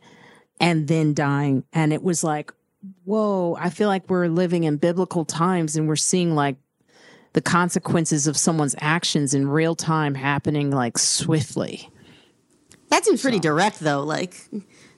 [0.60, 1.64] and then dying.
[1.72, 2.52] And it was like,
[3.04, 6.56] whoa, I feel like we're living in biblical times and we're seeing like
[7.32, 11.90] the consequences of someone's actions in real time happening like swiftly.
[12.90, 13.42] That seems pretty so.
[13.42, 14.02] direct though.
[14.02, 14.34] Like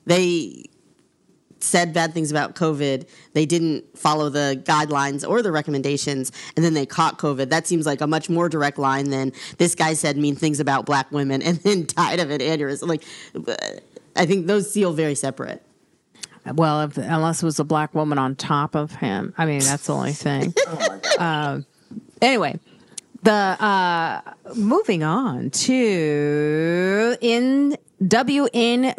[0.07, 0.65] they
[1.61, 3.09] said bad things about COVID.
[3.33, 7.51] They didn't follow the guidelines or the recommendations, and then they caught COVID.
[7.51, 10.87] That seems like a much more direct line than this guy said mean things about
[10.87, 12.89] black women and then died of an aneurysm.
[12.89, 13.05] Like,
[14.17, 15.63] I think those feel very separate.
[16.55, 19.35] Well, if, unless it was a black woman on top of him.
[19.37, 20.55] I mean, that's the only thing.
[20.67, 21.61] oh uh,
[22.23, 22.59] anyway,
[23.23, 24.21] the uh,
[24.55, 28.97] moving on to in WNBPA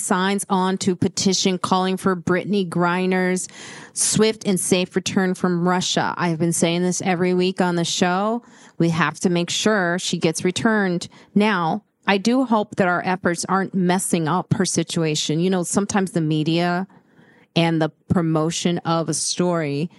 [0.00, 3.46] signs on to petition calling for Brittney Griner's
[3.92, 6.12] swift and safe return from Russia.
[6.16, 8.42] I've been saying this every week on the show.
[8.78, 13.44] We have to make sure she gets returned now I do hope that our efforts
[13.46, 15.40] aren't messing up her situation.
[15.40, 16.86] You know, sometimes the media
[17.56, 19.90] and the promotion of a story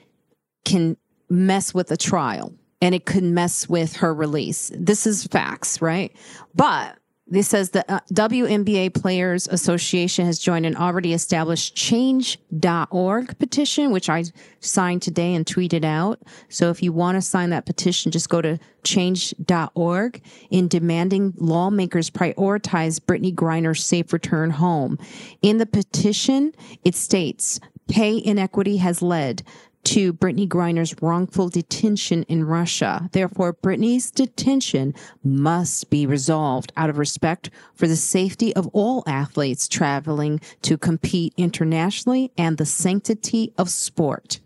[0.66, 0.98] can
[1.30, 4.72] mess with a trial and it could mess with her release.
[4.76, 6.16] This is facts, right?
[6.54, 6.98] But
[7.28, 14.10] this says the uh, WNBA Players Association has joined an already established change.org petition, which
[14.10, 14.26] I
[14.60, 16.22] signed today and tweeted out.
[16.50, 22.12] So if you want to sign that petition, just go to change.org in demanding lawmakers
[22.12, 25.00] prioritize Brittney Griner's safe return home.
[25.42, 29.44] In the petition, it states pay inequity has led
[29.86, 33.10] to Brittney Griner's wrongful detention in Russia.
[33.12, 34.94] Therefore, Brittney's detention
[35.24, 41.34] must be resolved out of respect for the safety of all athletes traveling to compete
[41.38, 44.40] internationally and the sanctity of sport.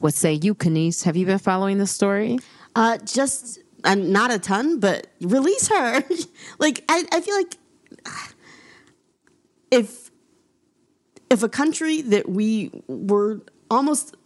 [0.00, 1.04] What say you, Kenice?
[1.04, 2.38] Have you been following the story?
[2.74, 6.02] Uh, just uh, not a ton, but release her.
[6.58, 7.56] like I, I feel like
[9.70, 10.03] if
[11.30, 14.16] if a country that we were almost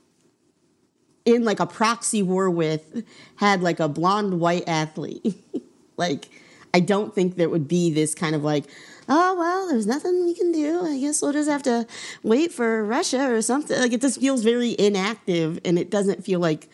[1.24, 3.04] in like a proxy war with
[3.36, 5.36] had like a blonde white athlete,
[5.96, 6.28] like
[6.74, 8.64] I don't think there would be this kind of like
[9.08, 10.84] oh well, there's nothing we can do.
[10.84, 11.86] I guess we'll just have to
[12.22, 13.78] wait for Russia or something.
[13.78, 16.68] Like it just feels very inactive, and it doesn't feel like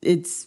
[0.00, 0.46] it's.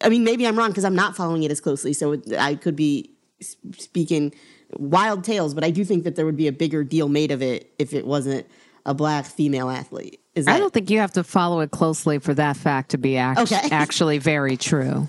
[0.00, 2.56] I mean, maybe I'm wrong because I'm not following it as closely, so it, I
[2.56, 4.34] could be speaking
[4.78, 5.54] wild tales.
[5.54, 7.92] But I do think that there would be a bigger deal made of it if
[7.92, 8.46] it wasn't
[8.86, 10.20] a black female athlete.
[10.34, 13.16] That, I don't think you have to follow it closely for that fact to be
[13.16, 13.68] act- Okay.
[13.70, 15.08] actually very true.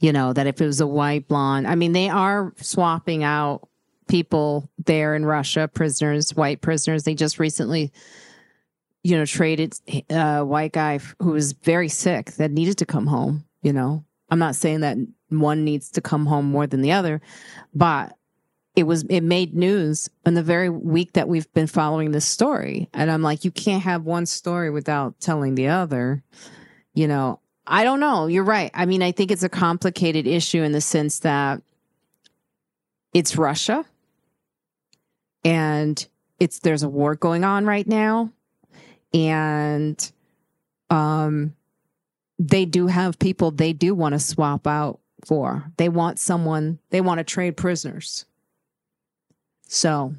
[0.00, 3.68] You know, that if it was a white blonde, I mean, they are swapping out
[4.08, 7.04] people there in Russia, prisoners, white prisoners.
[7.04, 7.92] They just recently,
[9.02, 9.74] you know, traded
[10.10, 13.44] uh, a white guy who was very sick that needed to come home.
[13.62, 14.98] You know, I'm not saying that
[15.30, 17.22] one needs to come home more than the other,
[17.72, 18.16] but
[18.76, 22.88] it was it made news in the very week that we've been following this story.
[22.92, 26.22] And i'm like you can't have one story without telling the other
[26.96, 27.40] you know?
[27.66, 28.28] I don't know.
[28.28, 28.70] You're right.
[28.74, 31.62] I mean i think it's a complicated issue in the sense that
[33.12, 33.84] it's russia
[35.44, 36.06] and
[36.40, 38.30] it's there's a war going on right now.
[39.12, 40.12] And
[40.90, 41.54] um
[42.38, 45.72] they do have people they do want to swap out for.
[45.76, 48.26] They want someone they want to trade prisoners
[49.74, 50.14] so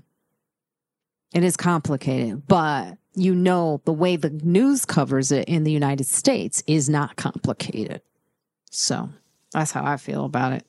[1.34, 6.06] it is complicated, but you know, the way the news covers it in the United
[6.06, 8.02] States is not complicated.
[8.70, 9.10] So
[9.54, 10.68] that's how I feel about it.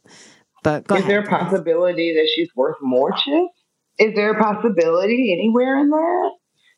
[0.63, 1.11] But go Is ahead.
[1.11, 3.53] there a possibility that she's worth more chips?
[3.99, 6.31] Is there a possibility anywhere in that?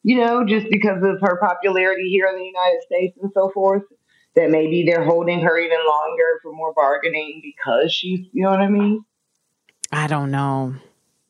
[0.02, 3.82] You know, just because of her popularity here in the United States and so forth,
[4.34, 8.60] that maybe they're holding her even longer for more bargaining because she's, you know what
[8.60, 9.04] I mean?
[9.92, 10.74] I don't know.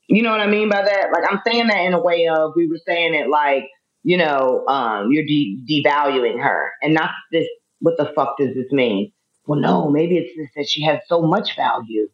[0.09, 1.09] You know what I mean by that?
[1.13, 3.69] Like I'm saying that in a way of we were saying it like,
[4.03, 7.47] you know, um, you're de- devaluing her, and not this.
[7.81, 9.13] What the fuck does this mean?
[9.47, 12.09] Well, no, maybe it's just that she has so much value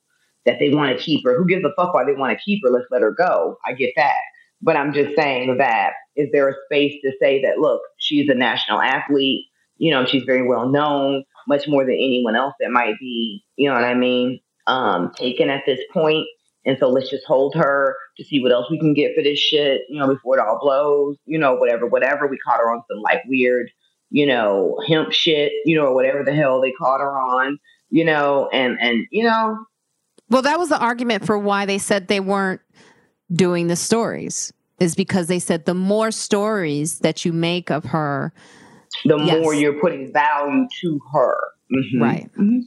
[0.45, 1.39] that they want to keep her.
[1.39, 2.71] Who gives a fuck why they want to keep her?
[2.71, 3.57] Let's let her go.
[3.67, 4.19] I get that,
[4.61, 8.35] but I'm just saying that is there a space to say that look, she's a
[8.35, 9.47] national athlete.
[9.77, 13.45] You know, she's very well known, much more than anyone else that might be.
[13.57, 14.41] You know what I mean?
[14.67, 16.27] Um, taken at this point
[16.67, 19.39] and so let's just hold her to see what else we can get for this
[19.39, 22.27] shit, you know, before it all blows, you know, whatever, whatever.
[22.27, 23.71] We caught her on some like weird,
[24.11, 27.59] you know, hemp shit, you know, or whatever the hell they caught her on,
[27.91, 29.59] you know, and, and, you know,
[30.31, 32.61] Well, that was the argument for why they said they weren't
[33.33, 38.33] doing the stories, is because they said the more stories that you make of her,
[39.05, 39.43] the Yes.
[39.43, 41.37] more you're putting value to her.
[41.73, 42.01] Mhm.
[42.01, 42.31] right?
[42.39, 42.61] Mhm.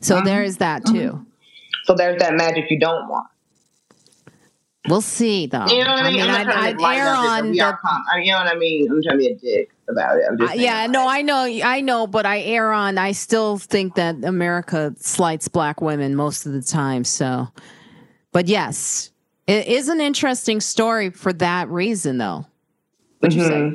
[0.00, 0.24] So Mhm.
[0.24, 1.24] there is that too.
[1.84, 3.26] So there's that magic you don't want.
[4.88, 5.66] We'll see, though.
[5.66, 6.20] You know what I mean?
[6.20, 8.54] I I'm I'd, trying I'd err on the com- I mean, you know what I
[8.56, 8.90] mean?
[8.90, 10.24] I'm trying to be a dick about it.
[10.28, 12.98] I'm Uh, yeah, no, I know, I know, but I err on.
[12.98, 17.04] I still think that America slights black women most of the time.
[17.04, 17.48] So,
[18.32, 19.10] but yes,
[19.46, 22.46] it is an interesting story for that reason, though.
[23.20, 23.50] What you say?
[23.52, 23.72] Mhm.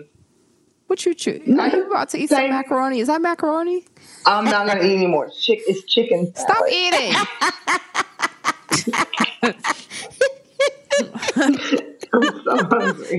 [0.85, 1.41] What you choose?
[1.59, 2.99] Are you about to eat some macaroni?
[2.99, 3.85] Is that macaroni?
[4.25, 5.29] I'm not gonna eat anymore.
[5.37, 6.33] Chick, it's chicken.
[6.35, 7.13] Stop eating.
[12.13, 12.57] I'm so.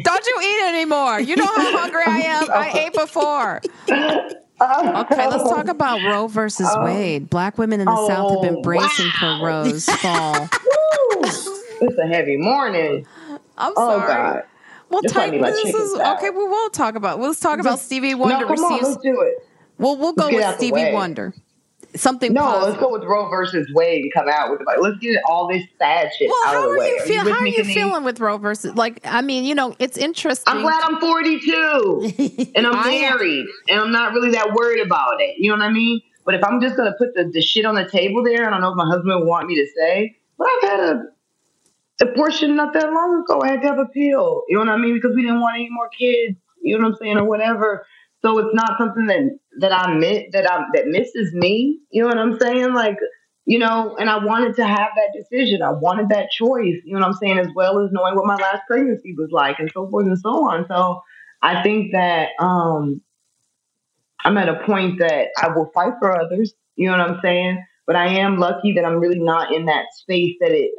[0.04, 1.20] Don't you eat anymore.
[1.20, 2.48] You know how hungry I am.
[2.52, 3.60] I ate before.
[4.60, 7.30] Okay, let's talk about Roe versus um, Wade.
[7.30, 9.12] Black women in the South have been Oh, bracing wow.
[9.12, 10.48] for Roe's fall.
[11.80, 13.06] It's a heavy morning.
[13.58, 14.08] I'm Oh sorry.
[14.08, 14.42] God.
[14.90, 16.30] Well, type, this is okay.
[16.30, 17.20] We won't talk about.
[17.20, 18.88] Let's talk about Stevie Wonder no, come on, receives.
[18.90, 19.34] let's do it.
[19.80, 20.92] Well, we'll go with Stevie.
[20.92, 21.34] Wonder.
[21.96, 22.32] Something.
[22.32, 22.68] No, positive.
[22.68, 25.64] let's go with Roe versus Wade and come out with like let's get all this
[25.76, 26.88] sad shit Well, out how of the are way.
[26.90, 27.24] you feeling?
[27.24, 27.74] with How are me, you Kenny?
[27.74, 28.76] feeling with Roe versus?
[28.76, 30.44] Like, I mean, you know, it's interesting.
[30.54, 32.12] I'm glad I'm 42
[32.54, 35.34] and I'm I am- married and I'm not really that worried about it.
[35.38, 36.00] You know what I mean?
[36.24, 38.60] But if I'm just gonna put the, the shit on the table there, I don't
[38.60, 41.02] know if my husband would want me to say, but I've had a
[42.02, 43.42] abortion not that long ago.
[43.42, 44.44] I had to have a pill.
[44.48, 44.94] You know what I mean?
[44.94, 46.36] Because we didn't want any more kids.
[46.62, 47.84] You know what I'm saying, or whatever.
[48.22, 51.80] So it's not something that that I meant that I that misses me.
[51.90, 52.74] You know what I'm saying?
[52.74, 52.96] Like,
[53.46, 55.62] you know, and I wanted to have that decision.
[55.62, 56.76] I wanted that choice.
[56.84, 57.38] You know what I'm saying?
[57.38, 60.30] As well as knowing what my last pregnancy was like, and so forth and so
[60.48, 60.66] on.
[60.68, 61.00] So
[61.42, 63.00] I think that um
[64.24, 66.52] I'm at a point that I will fight for others.
[66.76, 67.64] You know what I'm saying?
[67.86, 70.70] But I am lucky that I'm really not in that space that it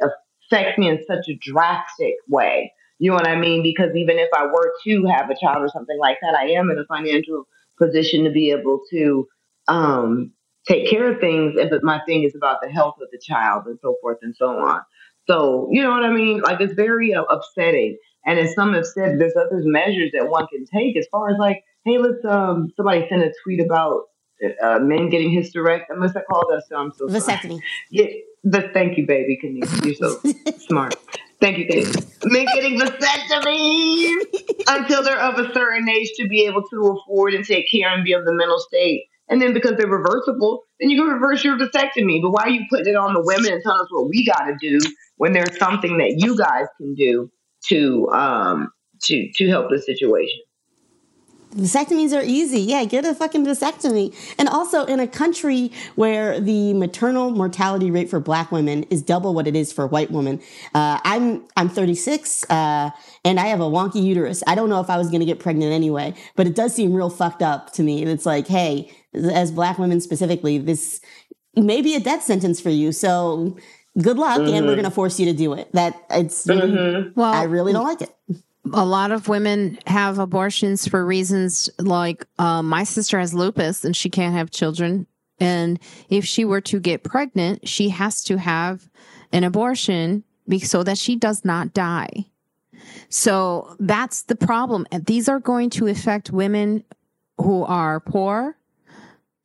[0.50, 2.72] affects me in such a drastic way.
[3.02, 3.64] You know what I mean?
[3.64, 6.70] Because even if I were to have a child or something like that, I am
[6.70, 9.26] in a financial position to be able to
[9.66, 10.30] um,
[10.68, 11.56] take care of things.
[11.68, 14.50] But my thing is about the health of the child and so forth and so
[14.50, 14.82] on.
[15.28, 16.42] So you know what I mean?
[16.42, 17.98] Like it's very uh, upsetting.
[18.24, 21.38] And as some have said, there's other measures that one can take as far as
[21.40, 24.02] like, hey, let's um somebody sent a tweet about
[24.62, 25.98] uh, men getting hysterectomy.
[25.98, 26.46] What's that called?
[26.50, 27.20] That's I'm so sorry.
[27.20, 27.60] Vasectomy.
[27.90, 28.06] Yeah,
[28.44, 29.38] the, thank you, baby.
[29.42, 29.84] Kenice.
[29.84, 30.20] You're so
[30.66, 30.96] smart.
[31.40, 32.30] Thank you, thank you.
[32.30, 37.44] Men getting vasectomies until they're of a certain age to be able to afford and
[37.44, 39.06] take care and be of the mental state.
[39.28, 42.20] And then because they're reversible, then you can reverse your vasectomy.
[42.22, 44.44] But why are you putting it on the women and telling us what we got
[44.44, 44.78] to do
[45.16, 47.30] when there's something that you guys can do
[47.68, 48.72] to um
[49.02, 50.40] to to help the situation?
[51.54, 52.60] Vasectomies are easy.
[52.60, 54.14] Yeah, get a fucking vasectomy.
[54.38, 59.34] And also in a country where the maternal mortality rate for black women is double
[59.34, 60.40] what it is for white women.
[60.74, 62.90] Uh, I'm, I'm 36, uh,
[63.24, 64.42] and I have a wonky uterus.
[64.46, 66.94] I don't know if I was going to get pregnant anyway, but it does seem
[66.94, 68.00] real fucked up to me.
[68.00, 71.00] And it's like, hey, as black women specifically, this
[71.54, 72.92] may be a death sentence for you.
[72.92, 73.58] So
[74.00, 74.40] good luck.
[74.40, 74.54] Mm-hmm.
[74.54, 74.80] And we're mm-hmm.
[74.80, 75.70] going to force you to do it.
[75.72, 77.10] That it's, mm-hmm.
[77.14, 78.14] well, I really don't like it
[78.72, 83.96] a lot of women have abortions for reasons like uh, my sister has lupus and
[83.96, 85.06] she can't have children.
[85.40, 88.88] And if she were to get pregnant, she has to have
[89.32, 90.22] an abortion
[90.60, 92.26] so that she does not die.
[93.08, 94.86] So that's the problem.
[94.92, 96.84] And these are going to affect women
[97.38, 98.56] who are poor,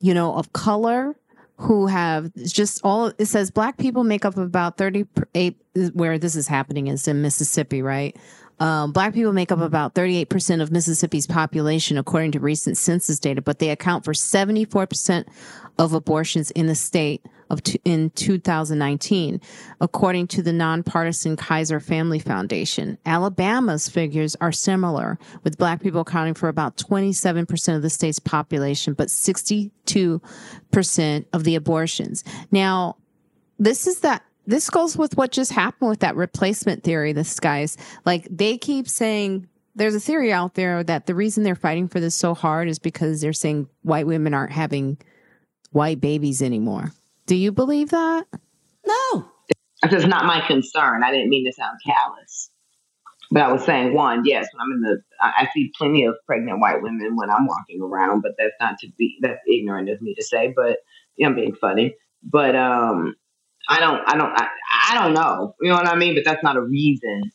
[0.00, 1.16] you know, of color,
[1.56, 5.56] who have just all it says black people make up about 38
[5.92, 8.16] where this is happening is in Mississippi, right?
[8.60, 13.40] Um, black people make up about 38% of Mississippi's population, according to recent census data,
[13.40, 15.26] but they account for 74%
[15.78, 19.40] of abortions in the state of t- in 2019,
[19.80, 22.98] according to the nonpartisan Kaiser Family Foundation.
[23.06, 28.92] Alabama's figures are similar, with black people accounting for about 27% of the state's population,
[28.92, 29.70] but 62%
[31.32, 32.24] of the abortions.
[32.50, 32.96] Now,
[33.58, 37.12] this is that this goes with what just happened with that replacement theory.
[37.12, 37.76] This guy's
[38.06, 42.00] like they keep saying there's a theory out there that the reason they're fighting for
[42.00, 44.96] this so hard is because they're saying white women aren't having
[45.70, 46.92] white babies anymore.
[47.26, 48.26] Do you believe that?
[48.86, 49.30] No.
[49.82, 51.04] That's not my concern.
[51.04, 52.50] I didn't mean to sound callous.
[53.30, 56.58] But I was saying, one, yes, when I'm in the, I see plenty of pregnant
[56.60, 60.14] white women when I'm walking around, but that's not to be, that's ignorant of me
[60.14, 60.78] to say, but
[61.22, 61.94] I'm being funny.
[62.22, 63.14] But um,
[63.68, 64.48] I don't, I don't, I,
[64.90, 65.54] I don't know.
[65.60, 66.14] You know what I mean?
[66.14, 67.30] But that's not a reason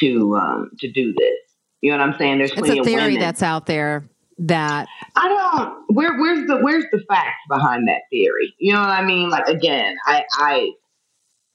[0.00, 1.38] to um to do this.
[1.80, 2.38] You know what I'm saying?
[2.38, 4.04] There's it's a theory that's out there
[4.38, 5.94] that I don't.
[5.94, 8.54] Where where's the where's the facts behind that theory?
[8.58, 9.30] You know what I mean?
[9.30, 10.70] Like again, I I.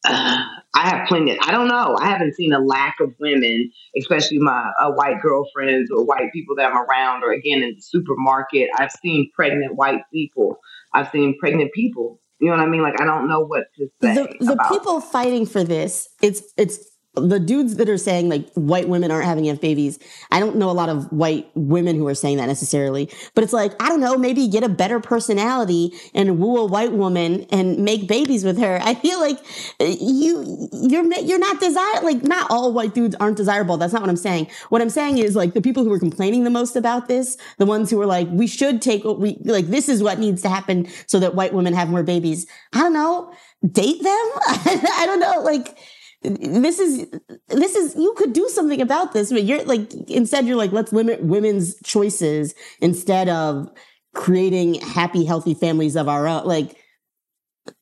[0.06, 0.44] Uh,
[0.76, 1.38] I have plenty.
[1.40, 1.96] I don't know.
[2.02, 6.56] I haven't seen a lack of women, especially my uh, white girlfriends or white people
[6.56, 8.70] that I'm around, or again in the supermarket.
[8.76, 10.58] I've seen pregnant white people.
[10.94, 12.82] I've seen pregnant people you know what I mean?
[12.82, 14.16] Like I don't know what to say.
[14.16, 16.80] The, the people fighting for this, it's it's
[17.16, 20.00] the dudes that are saying like white women aren't having enough babies.
[20.32, 23.54] I don't know a lot of white women who are saying that necessarily, but it's
[23.54, 27.78] like, I don't know, maybe get a better personality and woo a white woman and
[27.78, 28.80] make babies with her.
[28.84, 29.38] I feel like
[29.80, 32.04] uh, you, you're, you're not desired.
[32.04, 33.78] Like not all white dudes aren't desirable.
[33.78, 34.48] That's not what I'm saying.
[34.70, 37.66] What I'm saying is like the people who are complaining the most about this, the
[37.68, 40.50] ones who are like, we should take what we, like, this is what needs to
[40.50, 42.48] happen so that white women have more babies.
[42.74, 43.32] I don't know.
[43.72, 44.12] Date them?
[44.48, 45.42] I don't know.
[45.42, 45.78] Like,
[46.24, 47.08] this is
[47.50, 50.94] this is you could do something about this but you're like instead you're like let's
[50.94, 53.70] limit women's choices instead of
[54.14, 56.46] creating happy healthy families of our own.
[56.46, 56.78] Like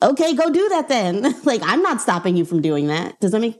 [0.02, 1.36] okay go do that then.
[1.44, 3.20] Like i'm not stopping you from doing that.
[3.20, 3.60] Does that make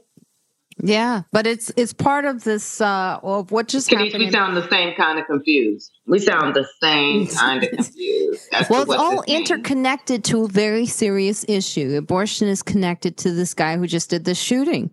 [0.78, 4.14] yeah, but it's it's part of this uh of what just happened.
[4.18, 5.90] We sound the same kind of confused.
[6.06, 8.48] We sound the same kind of confused.
[8.70, 11.96] well, it's all interconnected to a very serious issue.
[11.96, 14.90] Abortion is connected to this guy who just did the shooting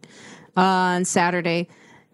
[0.57, 1.67] uh, on Saturday.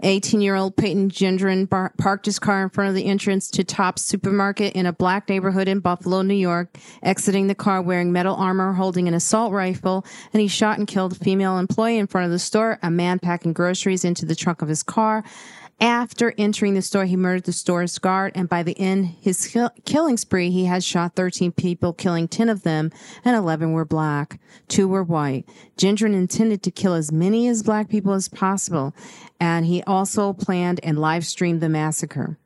[0.03, 3.63] 18 year old Peyton Gendron bar- parked his car in front of the entrance to
[3.63, 8.35] Tops Supermarket in a black neighborhood in Buffalo, New York, exiting the car wearing metal
[8.35, 12.25] armor, holding an assault rifle, and he shot and killed a female employee in front
[12.25, 15.23] of the store, a man packing groceries into the trunk of his car,
[15.79, 20.15] after entering the store, he murdered the store's guard, and by the end his killing
[20.15, 22.91] spree, he had shot 13 people, killing 10 of them,
[23.25, 24.39] and 11 were black.
[24.69, 25.45] Two were white.
[25.77, 28.95] Gendron intended to kill as many as black people as possible,
[29.39, 32.37] and he also planned and live streamed the massacre.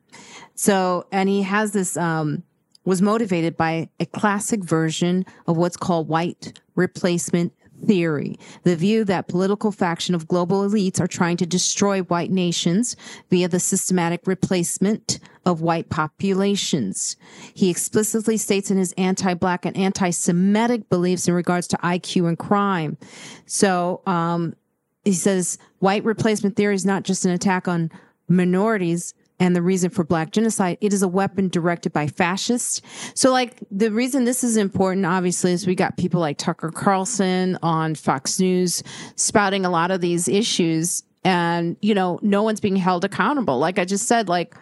[0.56, 2.42] So, and he has this, um,
[2.84, 7.52] was motivated by a classic version of what's called white replacement
[7.86, 12.96] theory, the view that political faction of global elites are trying to destroy white nations
[13.30, 17.16] via the systematic replacement of white populations.
[17.54, 22.96] He explicitly states in his anti-black and anti-Semitic beliefs in regards to IQ and crime.
[23.46, 24.54] So, um,
[25.04, 27.90] he says white replacement theory is not just an attack on
[28.28, 32.82] minorities, and the reason for black genocide, it is a weapon directed by fascists.
[33.14, 37.58] So like the reason this is important, obviously, is we got people like Tucker Carlson
[37.62, 38.82] on Fox News
[39.16, 43.58] spouting a lot of these issues and you know no one's being held accountable.
[43.58, 44.54] Like i just said like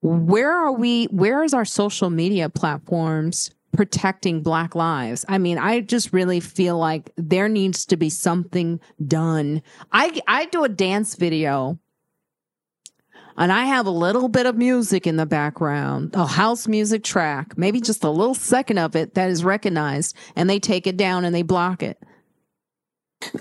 [0.00, 5.24] where are we where is our social media platforms protecting black lives?
[5.28, 9.62] I mean i just really feel like there needs to be something done.
[9.92, 11.78] I i do a dance video
[13.38, 17.56] and I have a little bit of music in the background, a house music track,
[17.56, 21.24] maybe just a little second of it that is recognized, and they take it down
[21.24, 22.02] and they block it.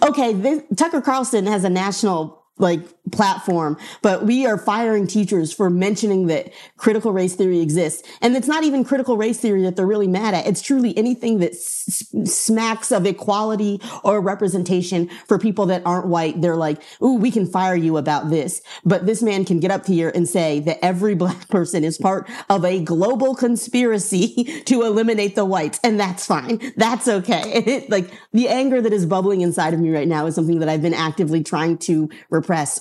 [0.02, 2.82] Okay, this, Tucker Carlson has a national like
[3.12, 8.08] platform, but we are firing teachers for mentioning that critical race theory exists.
[8.22, 10.48] And it's not even critical race theory that they're really mad at.
[10.48, 16.42] It's truly anything that s- smacks of equality or representation for people that aren't white.
[16.42, 18.62] They're like, ooh, we can fire you about this.
[18.84, 22.30] But this man can get up here and say that every black person is part
[22.50, 25.80] of a global conspiracy to eliminate the whites.
[25.84, 26.74] And that's fine.
[26.76, 27.86] That's okay.
[27.90, 30.82] Like the anger that is bubbling inside of me right now is something that I've
[30.82, 32.10] been actively trying to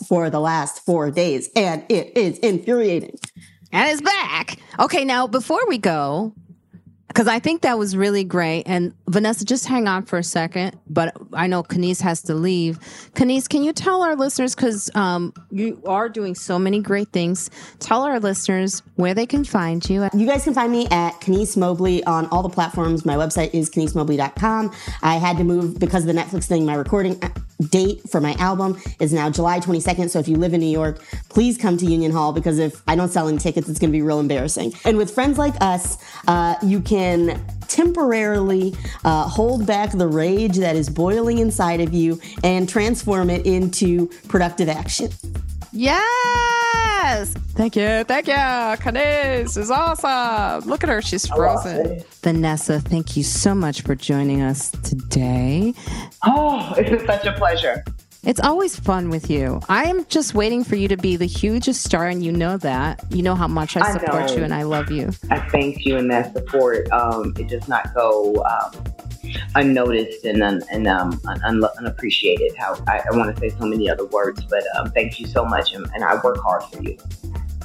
[0.09, 1.51] for the last four days.
[1.57, 3.19] And it is infuriating.
[3.73, 4.59] And it's back.
[4.79, 6.33] Okay, now before we go,
[7.09, 8.65] because I think that was really great.
[8.67, 10.79] And Vanessa, just hang on for a second.
[10.87, 12.79] But I know Kenice has to leave.
[13.15, 17.49] Kenice, can you tell our listeners, because um, you are doing so many great things,
[17.79, 20.07] tell our listeners where they can find you.
[20.13, 23.07] You guys can find me at Kenice Mobley on all the platforms.
[23.07, 24.75] My website is kenicemobley.com.
[25.03, 26.67] I had to move because of the Netflix thing.
[26.67, 27.19] My recording
[27.71, 30.11] date for my album is now July 22nd.
[30.11, 32.97] So if you live in New York, please come to Union Hall because if I
[32.97, 34.75] don't sell any tickets, it's going to be real embarrassing.
[34.85, 35.99] And with friends like us,
[36.29, 42.21] uh, you can temporarily uh, hold back the rage that is boiling inside of you
[42.45, 45.11] and transform it into productive action.
[45.77, 47.35] Yes.
[47.55, 48.03] Thank you.
[48.05, 48.35] Thank you.
[48.35, 50.69] Kenice is awesome.
[50.69, 51.03] Look at her.
[51.03, 52.03] She's frozen.
[52.23, 55.75] Vanessa, thank you so much for joining us today.
[56.25, 57.85] Oh, it's been such a pleasure.
[58.25, 59.61] It's always fun with you.
[59.69, 63.05] I am just waiting for you to be the hugest star, and you know that.
[63.11, 65.11] You know how much I support I you, and I love you.
[65.31, 66.91] I thank you and that support.
[66.91, 68.73] Um, it does not go um,
[69.55, 72.55] unnoticed and un, and um, un, unappreciated.
[72.57, 75.45] How I, I want to say so many other words, but um, thank you so
[75.45, 76.97] much, and, and, I work hard for you.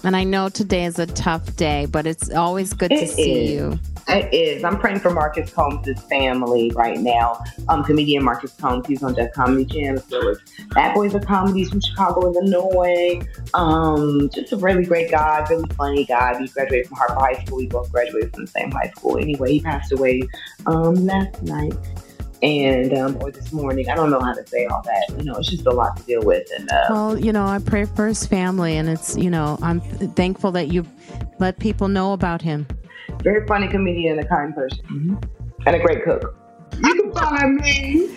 [0.04, 3.46] And I know today is a tough day, but it's always good it to see
[3.46, 3.52] is.
[3.52, 3.80] you.
[4.08, 4.64] It is.
[4.64, 7.44] I'm praying for Marcus Combs' family right now.
[7.70, 10.40] Um, comedian Marcus Combs, he's on Def Comedy Jam well as
[10.74, 13.22] Bad Boys of Comedy from Chicago, Illinois.
[13.54, 16.36] Um, just a really great guy, really funny guy.
[16.40, 17.58] We graduated from Harper High School.
[17.58, 19.18] We both graduated from the same high school.
[19.18, 20.24] Anyway, he passed away
[20.66, 21.74] um, last night
[22.42, 23.90] and um, or this morning.
[23.90, 25.18] I don't know how to say all that.
[25.18, 26.48] You know, it's just a lot to deal with.
[26.58, 29.82] And uh, well, you know, I pray for his family, and it's you know, I'm
[29.82, 30.86] thankful that you
[31.40, 32.68] let people know about him.
[33.24, 35.16] Very funny comedian and a kind person, mm-hmm.
[35.66, 36.36] and a great cook.
[36.80, 38.16] You can find me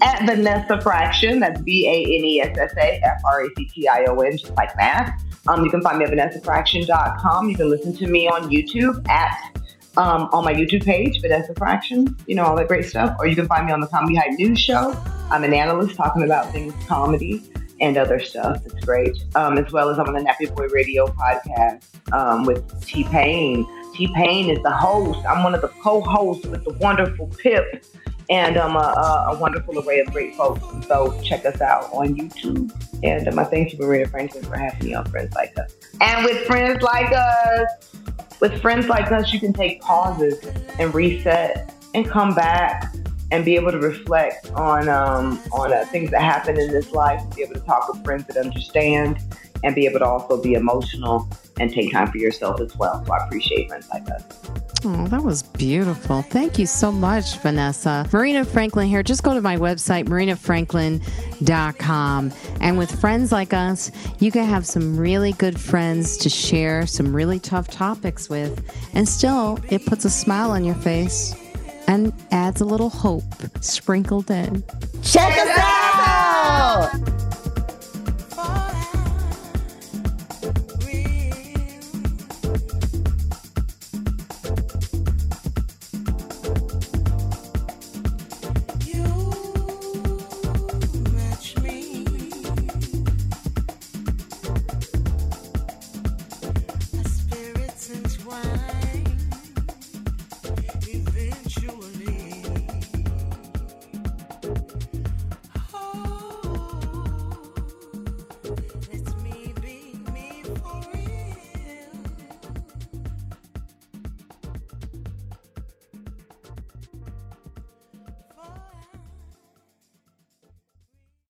[0.00, 1.40] at Vanessa Fraction.
[1.40, 4.18] That's V A N E S S A F R A C T I O
[4.20, 5.20] N, just like that.
[5.48, 7.48] Um, you can find me at vanessafraction.com.
[7.48, 9.55] You can listen to me on YouTube at
[9.96, 13.16] um, on my YouTube page, Vanessa Fraction, you know, all that great stuff.
[13.18, 14.94] Or you can find me on the Comedy Hype News Show.
[15.30, 17.42] I'm an analyst talking about things comedy
[17.80, 18.64] and other stuff.
[18.64, 19.16] It's great.
[19.34, 23.66] Um, as well as I'm on the Nappy Boy Radio podcast um, with T Pain.
[23.94, 25.24] T Pain is the host.
[25.26, 27.84] I'm one of the co hosts with the wonderful Pip
[28.28, 30.60] and um, a, a, wonderful array of great folks.
[30.88, 32.72] So check us out on YouTube.
[33.04, 35.76] And um, thank you, Marina Franklin, for having me on Friends Like Us.
[36.00, 37.94] And with Friends Like Us,
[38.40, 40.44] with friends like us, you can take pauses
[40.78, 42.94] and reset and come back
[43.32, 47.20] and be able to reflect on um, on uh, things that happen in this life.
[47.34, 49.18] Be able to talk with friends that understand,
[49.64, 51.28] and be able to also be emotional
[51.58, 53.04] and take time for yourself as well.
[53.04, 54.22] So I appreciate friends like us.
[54.84, 56.22] Oh, that was beautiful.
[56.22, 58.06] Thank you so much, Vanessa.
[58.12, 59.02] Marina Franklin here.
[59.02, 62.32] Just go to my website, marinafranklin.com.
[62.60, 67.16] And with friends like us, you can have some really good friends to share some
[67.16, 68.62] really tough topics with.
[68.94, 71.34] And still, it puts a smile on your face
[71.88, 73.24] and adds a little hope
[73.60, 74.62] sprinkled in.
[75.02, 76.90] Check us out!